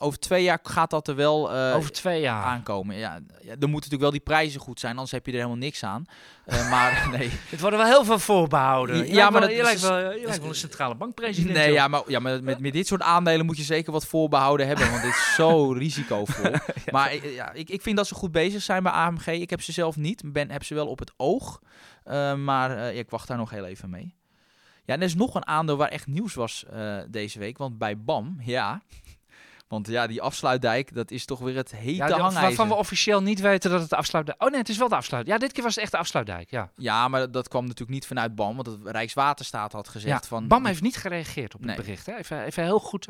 [0.03, 2.45] over twee jaar gaat dat er wel eh, over twee jaar.
[2.45, 2.97] aankomen.
[2.97, 3.13] Ja,
[3.43, 5.85] ja, er moeten natuurlijk wel die prijzen goed zijn, anders heb je er helemaal niks
[5.85, 6.05] aan.
[6.45, 7.31] Eh, maar nee.
[7.51, 8.97] Het worden wel heel veel voorbehouden.
[8.97, 11.55] Ja, lijkt maar wel- dat je lijkt is- wel, je lijkt wel een centrale bankpresident.
[11.57, 11.75] Nee, joh.
[11.75, 14.91] ja, maar, ja, maar met, met dit soort aandelen moet je zeker wat voorbehouden hebben,
[14.91, 16.51] want dit is zo risicovol.
[16.91, 19.27] Maar eh, ja, ik, ik vind dat ze goed bezig zijn bij AMG.
[19.27, 21.61] Ik heb ze zelf niet, ben, heb ze wel op het oog.
[22.05, 24.15] Eh, maar eh, ik wacht daar nog heel even mee.
[24.85, 27.79] Ja, en er is nog een aandeel waar echt nieuws was eh, deze week, want
[27.79, 28.81] bij BAM, ja...
[29.71, 32.41] Want ja, die afsluitdijk, dat is toch weer het hete Ja, hangijzer.
[32.41, 34.43] waarvan we officieel niet weten dat het de afsluitdijk...
[34.43, 35.37] Oh nee, het is wel de afsluitdijk.
[35.37, 36.71] Ja, dit keer was het echt de afsluitdijk, ja.
[36.77, 40.29] Ja, maar dat kwam natuurlijk niet vanuit BAM, want het Rijkswaterstaat had gezegd ja.
[40.29, 40.49] van...
[40.49, 41.77] BAM heeft niet gereageerd op Nee.
[41.77, 42.07] het bericht.
[42.07, 42.17] Hè.
[42.17, 43.07] Even, even heel goed,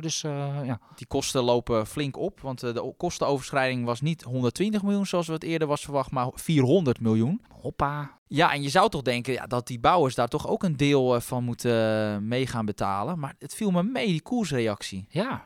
[0.00, 0.80] dus ja.
[0.94, 5.44] Die kosten lopen flink op, want de kostenoverschrijding was niet 120 miljoen zoals we het
[5.44, 7.42] eerder was verwacht, maar 400 miljoen.
[7.60, 8.17] Hoppa.
[8.28, 11.14] Ja, en je zou toch denken ja, dat die bouwers daar toch ook een deel
[11.14, 13.18] eh, van moeten eh, mee gaan betalen.
[13.18, 15.06] Maar het viel me mee, die koersreactie.
[15.08, 15.44] Ja,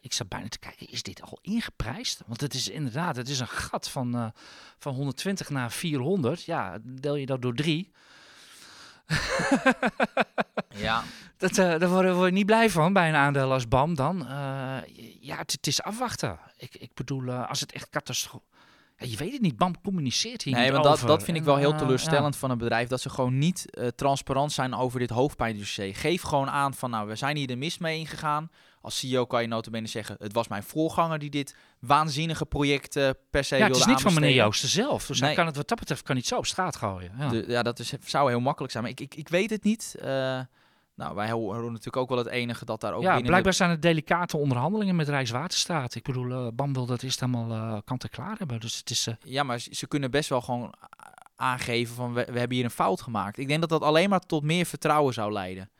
[0.00, 2.22] ik zat bijna te kijken, is dit al ingeprijsd?
[2.26, 4.26] Want het is inderdaad, het is een gat van, eh,
[4.78, 6.44] van 120 naar 400.
[6.44, 7.92] Ja, deel je dat door drie.
[10.76, 11.02] Ja.
[11.36, 14.26] Dat, daar word, word je niet blij van bij een aandeel als BAM dan.
[15.20, 16.38] Ja, het, het is afwachten.
[16.56, 18.44] Ik, ik bedoel, als het echt catastrofe...
[18.96, 21.06] Ja, je weet het niet, BAM communiceert hier Nee, niet want dat, over.
[21.06, 22.88] dat vind ik wel heel eh, teleurstellend van een bedrijf.
[22.88, 25.94] Dat ze gewoon niet eh, transparant zijn over dit hoofdpijndossier.
[25.96, 28.50] Geef gewoon aan van, nou, we zijn hier de mis mee ingegaan.
[28.80, 33.10] Als CEO kan je notabene zeggen, het was mijn voorganger die dit waanzinnige project eh,
[33.30, 34.34] per se Ja, het wilde is niet van meneer.
[34.34, 35.06] Joosten zelf.
[35.06, 35.36] Dus hij Nee.
[35.36, 37.12] kan het wat dat betreft kan niet zo op straat gooien.
[37.18, 37.28] Ja.
[37.28, 38.84] De- ja, dat is, zou heel makkelijk zijn.
[38.84, 39.94] Maar ik, ik, ik weet het niet.
[40.96, 43.22] Eh, nou, wij horen natuurlijk ook wel het enige dat daar ook ja, binnen...
[43.22, 45.94] de- blijkbaar zijn het delicate onderhandelingen met Rijkswaterstaat.
[45.94, 48.60] Ik bedoel, eh, BAM wil dat eerst helemaal eh kant en klaar hebben.
[48.60, 49.06] Dus het is...
[49.06, 50.74] eh, Ja, maar ze kunnen best wel gewoon
[51.36, 53.38] aangeven van we, we hebben hier een fout gemaakt.
[53.38, 55.70] Ik denk dat dat alleen maar tot meer vertrouwen zou leiden.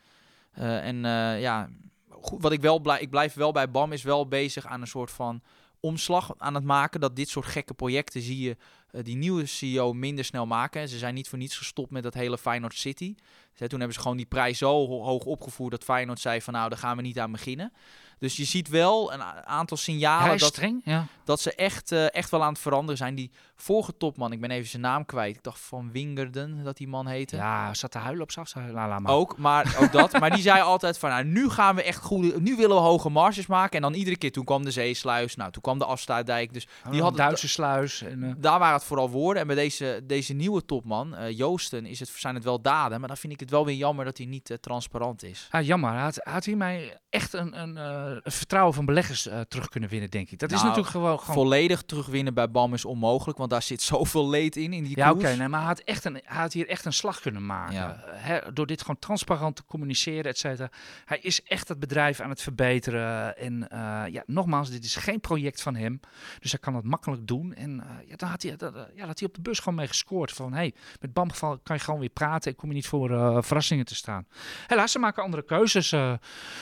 [0.52, 1.68] Eh, en eh, ja,
[2.10, 4.86] goed, wat ik wel blijf, ik blijf wel bij BAM is wel bezig aan een
[4.86, 5.42] soort van
[5.80, 7.00] omslag aan het maken.
[7.00, 10.80] Dat dit soort gekke projecten zie je eh, die nieuwe CEO minder snel maken.
[10.80, 13.14] En ze zijn niet voor niets gestopt met dat hele Feyenoord City.
[13.54, 16.52] Ze- Toen hebben ze gewoon die prijs zo ho- hoog opgevoerd dat Feyenoord zei van
[16.52, 17.72] nou, daar gaan we niet aan beginnen.
[18.18, 21.06] Dus je ziet wel een aantal signalen dat, streng, ja.
[21.24, 23.14] dat ze echt, eh, echt wel aan het veranderen zijn.
[23.14, 25.36] Die vorige topman, ik ben even zijn naam kwijt.
[25.36, 27.36] Ik dacht van Wingerden dat die man heette.
[27.36, 28.30] Ja, zat te huilen op
[28.72, 29.12] la, maar.
[29.12, 30.12] Ook, maar ook dat.
[30.20, 33.08] Maar die zei altijd van, nou, nu gaan we echt goede, nu willen we hoge
[33.08, 33.76] marges maken.
[33.76, 36.52] En dan iedere keer, toen kwam de zeesluis, nou, toen kwam de afsluitdijk.
[36.52, 38.02] Dus die die had had Duitse sluis.
[38.02, 39.42] En, eh, daar waren het vooral woorden.
[39.42, 42.98] En bij deze, deze nieuwe topman, eh, Joosten, is het, zijn het wel daden.
[42.98, 45.48] Maar dan vind ik het wel weer jammer dat hij niet eh, transparant is.
[45.50, 49.68] ah, jammer, had, hij hiermee echt een, een, eh, het vertrouwen van beleggers eh, terug
[49.68, 50.38] kunnen winnen, denk ik.
[50.38, 51.18] Dat is Nou, natuurlijk gewoon...
[51.20, 54.96] gewoon Volledig terugwinnen bij BAM is onmogelijk, want daar zit zoveel leed in, in die
[54.96, 57.46] ja, oké, nee, maar hij had, echt een, hij had hier echt een slag kunnen
[57.46, 57.74] maken.
[57.74, 58.02] Ja.
[58.06, 60.70] Hè, door dit gewoon transparant te communiceren, et cetera.
[61.04, 63.36] Hij is echt het bedrijf aan het verbeteren.
[63.36, 66.00] En eh, ja, nogmaals, dit is geen project van hem.
[66.40, 67.54] Dus hij kan het makkelijk doen.
[67.54, 69.86] En eh, ja, dan, had hij, dat, ja, dat hij op de bus gewoon mee
[69.86, 70.32] gescoord.
[70.32, 72.50] Van hey, met BAM-geval kan je gewoon weer praten.
[72.50, 74.26] Ik kom je niet voor uh, verrassingen te staan.
[74.66, 75.92] Helaas, ze maken andere keuzes.
[75.92, 76.12] Uh,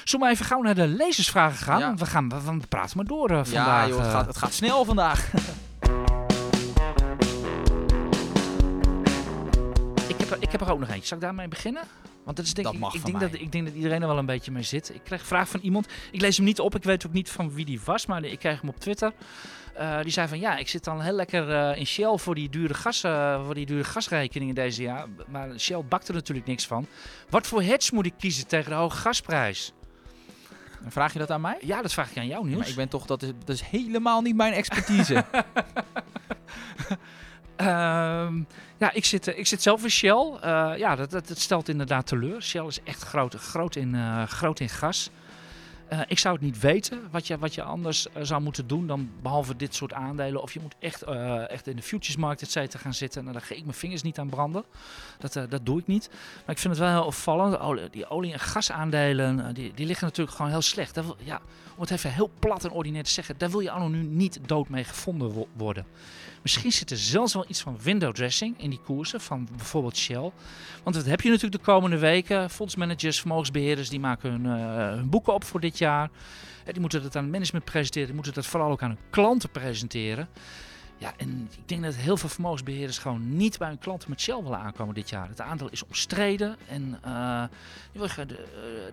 [0.04, 1.78] zullen we even gauw naar de lezersvragen gaan?
[1.78, 1.94] Ja.
[1.94, 3.86] We, gaan we, we, praten maar door vandaag.
[3.86, 5.32] Ja, joh, het, gaat, het gaat snel vandaag.
[10.08, 11.06] ik, heb, ik heb er ook nog eentje.
[11.06, 11.82] Zal ik daarmee beginnen?
[12.24, 14.08] Want dat is denk dat ik, mag ik denk dat ik denk dat iedereen er
[14.08, 14.94] wel een beetje mee zit.
[14.94, 15.88] Ik kreeg een vraag van iemand.
[16.10, 16.74] Ik lees hem niet op.
[16.74, 19.12] Ik weet ook niet van wie die was, maar ik kreeg hem op Twitter.
[19.78, 22.48] Uh, die zei van ja, ik zit dan heel lekker uh, in Shell voor die
[22.48, 25.06] dure gas, uh, voor die dure gasrekeningen deze jaar.
[25.28, 26.86] Maar Shell bakt er natuurlijk niks van.
[27.28, 29.72] Wat voor hedge moet ik kiezen tegen de hoge gasprijs?
[30.88, 31.58] Vraag je dat aan mij?
[31.60, 32.58] Ja, dat vraag ik aan jou, Niels.
[32.58, 35.24] Maar ik ben toch, dat is, dat is helemaal niet mijn expertise.
[37.62, 38.46] Um,
[38.76, 40.30] ja, ik zit, ik zit zelf in Shell.
[40.44, 42.42] Uh, ja, dat, dat, stelt inderdaad teleur.
[42.42, 45.10] Shell is echt groot, groot, in, uh, groot in gas.
[46.06, 49.56] Ik zou het niet weten wat je, wat je anders zou moeten doen dan behalve
[49.56, 50.42] dit soort aandelen.
[50.42, 51.02] Of je moet echt,
[51.48, 53.22] echt in de futuresmarkt et cetera gaan zitten.
[53.22, 54.64] Nou, daar ga ik mijn vingers niet aan branden.
[55.18, 56.08] Dat, dat doe ik niet.
[56.12, 57.92] Maar ik vind het wel heel opvallend.
[57.92, 61.00] Die olie- en gasaandelen, die, die liggen natuurlijk gewoon heel slecht.
[61.24, 61.40] Ja,
[61.74, 64.38] om het even heel plat en ordinair te zeggen, daar wil je anno nu niet
[64.46, 65.86] dood mee gevonden wo worden.
[66.42, 70.30] Misschien zit er zelfs wel iets van window dressing in die koersen van bijvoorbeeld Shell.
[70.82, 72.50] Want dat heb je natuurlijk de komende weken.
[72.50, 76.10] Fondsmanagers, vermogensbeheerders, die maken hun, uh, hun boeken op voor dit jaar.
[76.64, 78.06] Die moeten dat aan het management presenteren.
[78.06, 80.28] Die moeten dat vooral ook aan hun klanten presenteren.
[81.02, 84.42] Ja, en ik denk dat heel veel vermogensbeheerders gewoon niet bij hun klanten met Shell
[84.42, 85.28] willen aankomen dit jaar.
[85.28, 87.42] Het aandeel is omstreden en uh,
[87.92, 88.36] die, wil je, uh,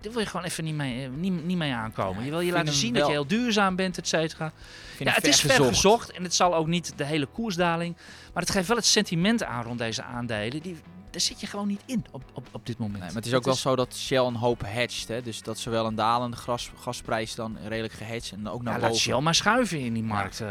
[0.00, 2.24] die wil je gewoon even niet mee, uh, niet, niet mee aankomen.
[2.24, 4.52] Je wil je laten zien dat je heel duurzaam bent, et cetera.
[4.98, 7.96] Ja, het is ver gezocht en het zal ook niet de hele koersdaling.
[8.32, 10.62] Maar het geeft wel het sentiment aan rond deze aandelen.
[10.62, 10.76] Die,
[11.10, 12.98] daar zit je gewoon niet in op, op, op dit moment.
[12.98, 13.60] Nee, maar het is ook het wel is...
[13.60, 15.08] zo dat Shell een hoop hedged.
[15.08, 15.22] Hè?
[15.22, 18.92] Dus dat zowel een dalende gas, gasprijs dan redelijk gehedged en ook naar ja, boven.
[18.92, 20.40] Laat Shell maar schuiven in die markt.
[20.40, 20.48] Uh,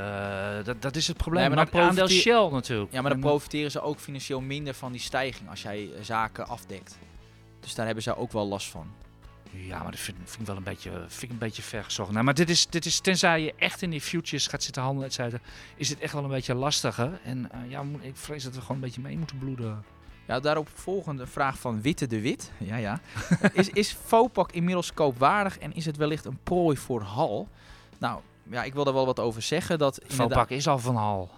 [0.64, 1.48] dat, dat is het probleem.
[1.48, 2.92] Nee, maar dan aandeel Shell natuurlijk.
[2.92, 6.98] Ja, maar dan profiteren ze ook financieel minder van die stijging als jij zaken afdekt.
[7.60, 8.88] Dus daar hebben ze ook wel last van.
[9.52, 12.12] Ja, maar dat vind, vind ik wel een beetje, vind ik een beetje vergezocht.
[12.12, 15.08] Nou, maar dit is, dit is, tenzij je echt in die futures gaat zitten handelen,
[15.08, 15.42] et cetera,
[15.76, 17.20] is dit echt wel een beetje lastiger.
[17.24, 19.84] En uh, ja, ik vrees dat we gewoon een beetje mee moeten bloeden.
[20.30, 22.52] Ja, daarop volgende vraag van Witte de Wit.
[22.58, 23.00] Ja, ja.
[23.54, 27.48] is, is Fopak inmiddels koopwaardig en is het wellicht een prooi voor Hal?
[27.98, 28.20] Nou,
[28.50, 29.78] ja, ik wil daar wel wat over zeggen.
[29.78, 31.30] Dat Fopak is al van Hal.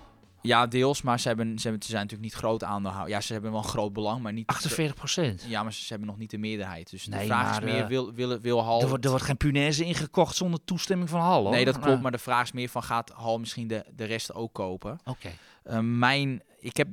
[0.41, 3.13] Ja, deels, maar ze, hebben, ze, hebben, ze zijn natuurlijk niet groot aandeelhouder.
[3.13, 4.47] Ja, ze hebben wel een groot belang, maar niet...
[4.47, 5.45] 48 procent?
[5.47, 6.89] Ja, maar ze, hebben nog niet de meerderheid.
[6.89, 8.81] Dus nee, de vraag is meer, wil, wil, wil Hal...
[8.81, 11.51] Er wordt, er wordt geen punaise ingekocht zonder toestemming van Hal, hoor.
[11.51, 14.33] Nee, dat klopt, maar de vraag is meer van, gaat Hal misschien de, de rest
[14.33, 14.91] ook kopen?
[14.91, 15.09] Oké.
[15.09, 15.33] Okay.
[15.63, 16.41] Uh, mijn...
[16.59, 16.87] Ik heb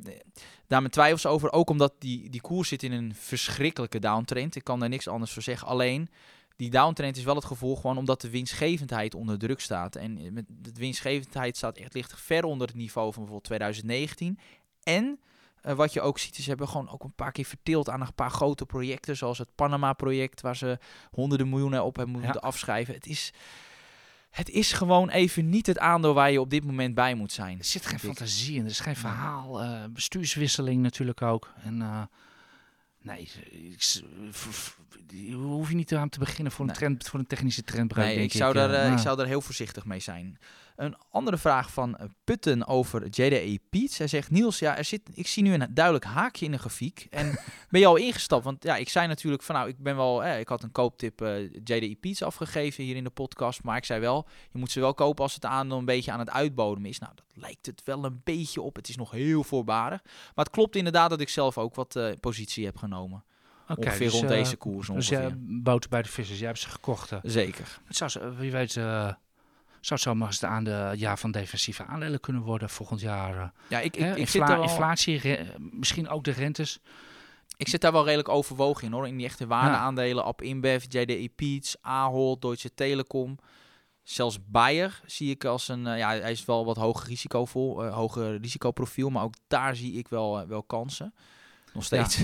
[0.66, 4.54] daar mijn twijfels over, ook omdat die, die koers zit in een verschrikkelijke downtrend.
[4.54, 5.68] Ik kan daar niks anders voor zeggen.
[5.68, 6.08] Alleen,
[6.56, 9.96] die downtrend is wel het gevolg gewoon omdat de winstgevendheid onder druk staat.
[9.96, 14.38] En met de winstgevendheid staat echt ligt ver onder het niveau van bijvoorbeeld 2019.
[14.82, 15.20] En
[15.64, 18.00] uh, wat je ook ziet, is ze hebben gewoon ook een paar keer verteeld aan
[18.00, 20.78] een paar grote projecten, zoals het Panama-project, waar ze
[21.10, 22.46] honderden miljoenen op hebben moeten ja.
[22.46, 22.94] afschrijven.
[22.94, 23.32] Het is,
[24.30, 27.58] het is gewoon even niet het aandeel waar je op dit moment bij moet zijn.
[27.58, 29.62] Er zit geen fantasie in, er is geen verhaal.
[29.62, 31.52] Uh, bestuurswisseling natuurlijk ook.
[31.62, 32.02] En uh,
[33.02, 34.02] nee, ik,
[35.32, 36.76] hoef je niet aan te beginnen voor een, Nee.
[36.76, 38.04] trend, voor een technische trendbreuk.
[38.04, 40.38] Nee, denk ik zou, ik, daar, eh, ik Nou, zou daar heel voorzichtig mee zijn.
[40.78, 43.98] Een andere vraag van eh, Putten over JDE Piet.
[43.98, 47.06] Hij zegt, Niels, ja, er zit, ik zie nu een duidelijk haakje in de grafiek.
[47.10, 47.38] En
[47.70, 48.44] ben je al ingestapt?
[48.44, 51.22] Want ja, ik zei natuurlijk van, nou, ik ben wel, eh, ik had een kooptip
[51.22, 53.62] eh JDE Piets afgegeven hier in de podcast.
[53.62, 56.18] Maar ik zei wel, je moet ze wel kopen als het aandeel een beetje aan
[56.18, 56.98] het uitbodemen is.
[56.98, 58.76] Nou, dat lijkt het wel een beetje op.
[58.76, 60.02] Het is nog heel voorbarig.
[60.04, 63.24] Maar het klopt inderdaad dat ik zelf ook wat eh, positie heb genomen.
[63.68, 65.28] oké, ongeveer dus, rond deze koers Dus ongeveer.
[65.28, 67.12] jij boter bij de vissers, jij hebt ze gekocht.
[67.22, 67.80] Zeker.
[67.84, 68.76] Het zou, wie weet,
[69.80, 73.36] zou het zomaar eens aan de jaar van defensieve aandelen kunnen worden volgend jaar.
[73.38, 73.48] eh.
[73.68, 76.78] Ja, ik, ik, Hè, ik, infla- zit wel, Inflatie, misschien ook de rentes.
[77.56, 79.06] ik zit daar wel redelijk overwogen in hoor.
[79.08, 80.24] In die echte waardeaandelen.
[80.24, 83.38] App InBev, JDE Peets, Ahold, Deutsche Telekom.
[84.02, 85.86] Zelfs Bayer zie ik als een...
[85.86, 89.10] eh, ja, hij is wel wat hoger risicovol, eh hoger risicoprofiel.
[89.10, 91.14] Maar ook daar zie ik wel, wel kansen.
[91.78, 92.16] Nog steeds.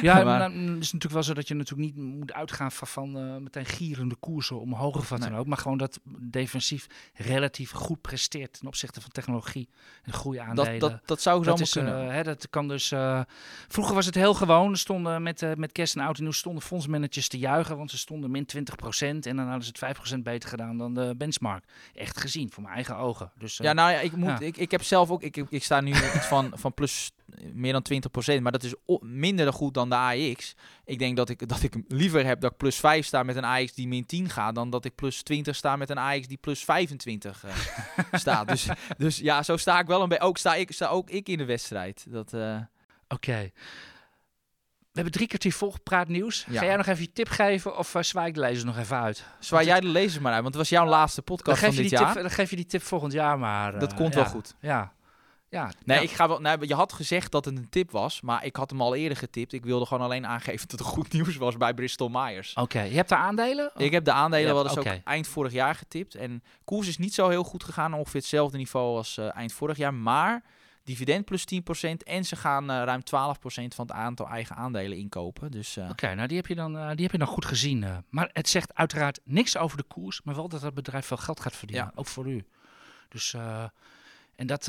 [0.00, 2.72] Ja, Maar- maar, nou, het is natuurlijk wel zo dat je natuurlijk niet moet uitgaan
[2.72, 5.28] van, van eh, meteen gierende koersen omhoog of wat Nee.
[5.30, 5.46] dan ook.
[5.46, 9.68] Maar gewoon dat defensief relatief goed presteert ten opzichte van technologie
[10.02, 10.78] en groeiaandelen.
[10.78, 12.08] dat, dat, dat zou zo kunnen.
[12.08, 12.92] eh, hè, dat kan dus.
[12.92, 13.20] eh,
[13.68, 14.76] vroeger was het heel gewoon.
[14.76, 18.30] Stonden met, met kerst en oud en nieuw stonden fondsmanagers te juichen, want ze stonden
[18.30, 18.56] min 20%
[19.00, 21.64] en dan hadden ze het 5% beter gedaan dan de benchmark.
[21.94, 23.32] Echt gezien voor mijn eigen ogen.
[23.38, 24.40] Dus, ja, nou ja, ik, moet, ja.
[24.40, 25.22] Ik, ik heb zelf ook...
[25.22, 27.12] Ik, ik, ik sta nu iets van, van plus
[27.52, 27.84] meer dan
[28.38, 28.42] 20%.
[28.42, 30.54] Maar dat is minder goed dan de AX.
[30.84, 33.44] Ik denk dat ik, dat ik liever heb dat ik plus 5 sta met een
[33.44, 34.54] AX die min 10 gaat...
[34.54, 37.54] dan dat ik plus 20 sta met een AX die plus 25 eh,
[38.12, 38.48] staat.
[38.48, 40.24] Dus, dus ja, zo sta ik wel een beetje...
[40.24, 42.06] Ook sta ik, sta ook ik in de wedstrijd.
[42.08, 42.56] Dat, eh,
[43.08, 43.50] Oké.
[44.92, 46.46] We hebben drie kwartier volgepraat nieuws.
[46.48, 46.58] Ja.
[46.58, 48.96] Ga jij nog even je tip geven of uh, zwaai ik de lezers nog even
[48.96, 49.24] uit?
[49.38, 51.82] zwaai jij de lezers maar uit, want het was jouw laatste podcast geef, van je
[51.82, 52.12] dit die jaar.
[52.12, 53.78] tip, dan geef je die tip volgend jaar maar.
[53.78, 54.20] Dat eh, komt ja.
[54.20, 54.54] wel goed.
[54.60, 54.92] Ja.
[55.52, 55.72] Ja.
[55.84, 56.02] Nee, ja.
[56.02, 58.70] ik ga wel, nee, je had gezegd dat het een tip was, maar ik had
[58.70, 59.52] hem al eerder getipt.
[59.52, 62.54] Ik wilde gewoon alleen aangeven dat het goed nieuws was bij Bristol Myers.
[62.54, 63.70] Oké, je hebt de aandelen?
[63.76, 66.14] Ik heb de aandelen wel eens ook eind vorig jaar getipt.
[66.14, 69.76] En koers is niet zo heel goed gegaan, ongeveer hetzelfde niveau als eh, eind vorig
[69.76, 69.94] jaar.
[69.94, 70.42] Maar
[70.84, 71.56] dividend plus 10%
[72.04, 73.04] en ze gaan eh, ruim 12%
[73.44, 75.50] van het aantal eigen aandelen inkopen.
[75.50, 78.04] Dus eh, Oké, nou die heb, je dan, die heb je dan goed gezien.
[78.08, 81.40] maar het zegt uiteraard niks over de koers, maar wel dat het bedrijf veel geld
[81.40, 81.86] gaat verdienen.
[81.86, 81.92] Ja.
[81.94, 82.44] Ook voor u.
[83.08, 83.34] Dus,
[84.36, 84.68] en dat,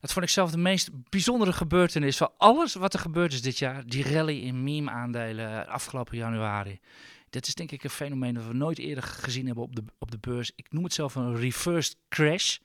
[0.00, 3.58] dat vond ik zelf de meest bijzondere gebeurtenis van alles wat er gebeurd is dit
[3.58, 3.86] jaar.
[3.86, 6.80] Die rally in meme-aandelen afgelopen januari.
[7.30, 10.10] Dit is denk ik een fenomeen dat we nooit eerder gezien hebben op de, op
[10.10, 10.52] de beurs.
[10.56, 12.58] Ik noem het zelf een reversed crash.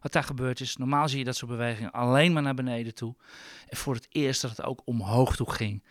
[0.00, 0.76] Wat daar gebeurd is.
[0.76, 3.14] Normaal zie je dat soort bewegingen alleen maar naar beneden toe.
[3.68, 5.82] En voor het eerst dat het ook omhoog toe ging.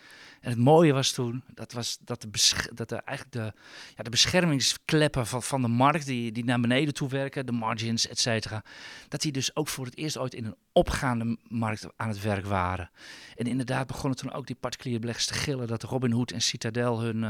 [0.41, 2.29] En het mooie was toen, dat, was dat, de,
[2.73, 3.59] dat de, eigenlijk de,
[3.95, 8.07] ja, de beschermingskleppen van, van de markt, die, die naar beneden toe werken, de margins,
[8.07, 8.63] et cetera,
[9.07, 12.45] dat die dus ook voor het eerst ooit in een opgaande markt aan het werk
[12.45, 12.89] waren.
[13.35, 17.15] En inderdaad begonnen toen ook die particuliere beleggers te gillen dat Robinhood en Citadel hun
[17.15, 17.29] eh,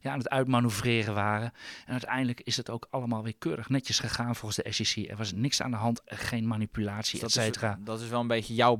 [0.00, 1.52] ja, aan het uitmanoeuvreren waren.
[1.84, 5.10] En uiteindelijk is het ook allemaal weer keurig netjes gegaan volgens de SEC.
[5.10, 7.78] Er was niks aan de hand, geen manipulatie, dat, et cetera.
[7.84, 8.76] dat is wel een beetje jouw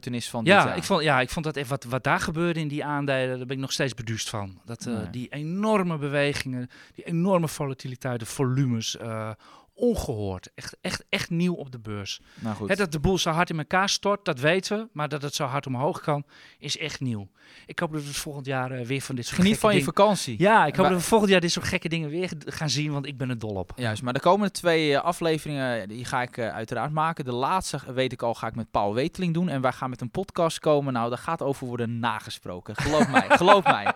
[0.00, 0.76] van dit Ja, jaar.
[0.76, 3.46] ik vond, ja, ik vond dat even wat, wat daar gebeurde in die aandelen, daar
[3.46, 4.60] ben ik nog steeds beduust van.
[4.64, 5.10] Dat eh, Nee.
[5.10, 9.30] die enorme bewegingen, die enorme volatiliteit, de volumes, eh,
[9.74, 10.48] ongehoord.
[10.54, 12.20] Echt, echt, echt nieuw op de beurs.
[12.40, 12.76] nou goed.
[12.76, 14.88] Dat de boel zo hard in elkaar stort, dat weten we.
[14.92, 16.24] Maar dat het zo hard omhoog kan,
[16.58, 17.28] is echt nieuw.
[17.66, 19.78] Ik hoop dat we het volgend jaar eh, weer van dit soort Geniet van je
[19.78, 20.34] dingen- vakantie.
[20.38, 23.06] Ja, ik hoop dat we volgend jaar dit soort gekke dingen weer gaan zien, want
[23.06, 23.72] ik ben er dol op.
[23.76, 27.24] Juist, maar de komende twee eh, afleveringen die ga ik eh, uiteraard maken.
[27.24, 29.48] De laatste eh, weet ik al, ga ik met Paul Weteling doen.
[29.48, 30.92] En wij gaan met een podcast komen.
[30.92, 32.76] Nou, daar gaat over worden nagesproken.
[32.76, 33.92] Geloof mij, geloof mij.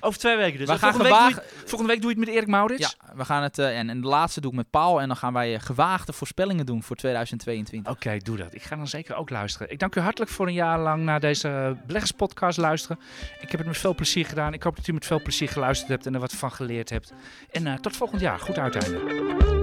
[0.00, 0.68] Over twee weken dus.
[0.68, 2.96] We gaan volgende, week doe je, volgende week doe je het met Erik Maurits?
[3.00, 3.58] Ja, we gaan het...
[3.58, 4.78] eh, en, en de laatste doe ik met Paul.
[4.80, 7.92] En dan gaan wij eh, gewaagde voorspellingen doen voor 2022.
[7.92, 8.54] Oké, doe dat.
[8.54, 9.70] Ik ga dan zeker ook luisteren.
[9.70, 12.98] Ik dank u hartelijk voor een jaar lang naar deze beleggerspodcast luisteren.
[13.40, 14.52] Ik heb het met veel plezier gedaan.
[14.52, 17.12] Ik hoop dat u met veel plezier geluisterd hebt en er wat van geleerd hebt.
[17.50, 18.38] En eh, tot volgend jaar.
[18.38, 19.59] Goed uiteinde.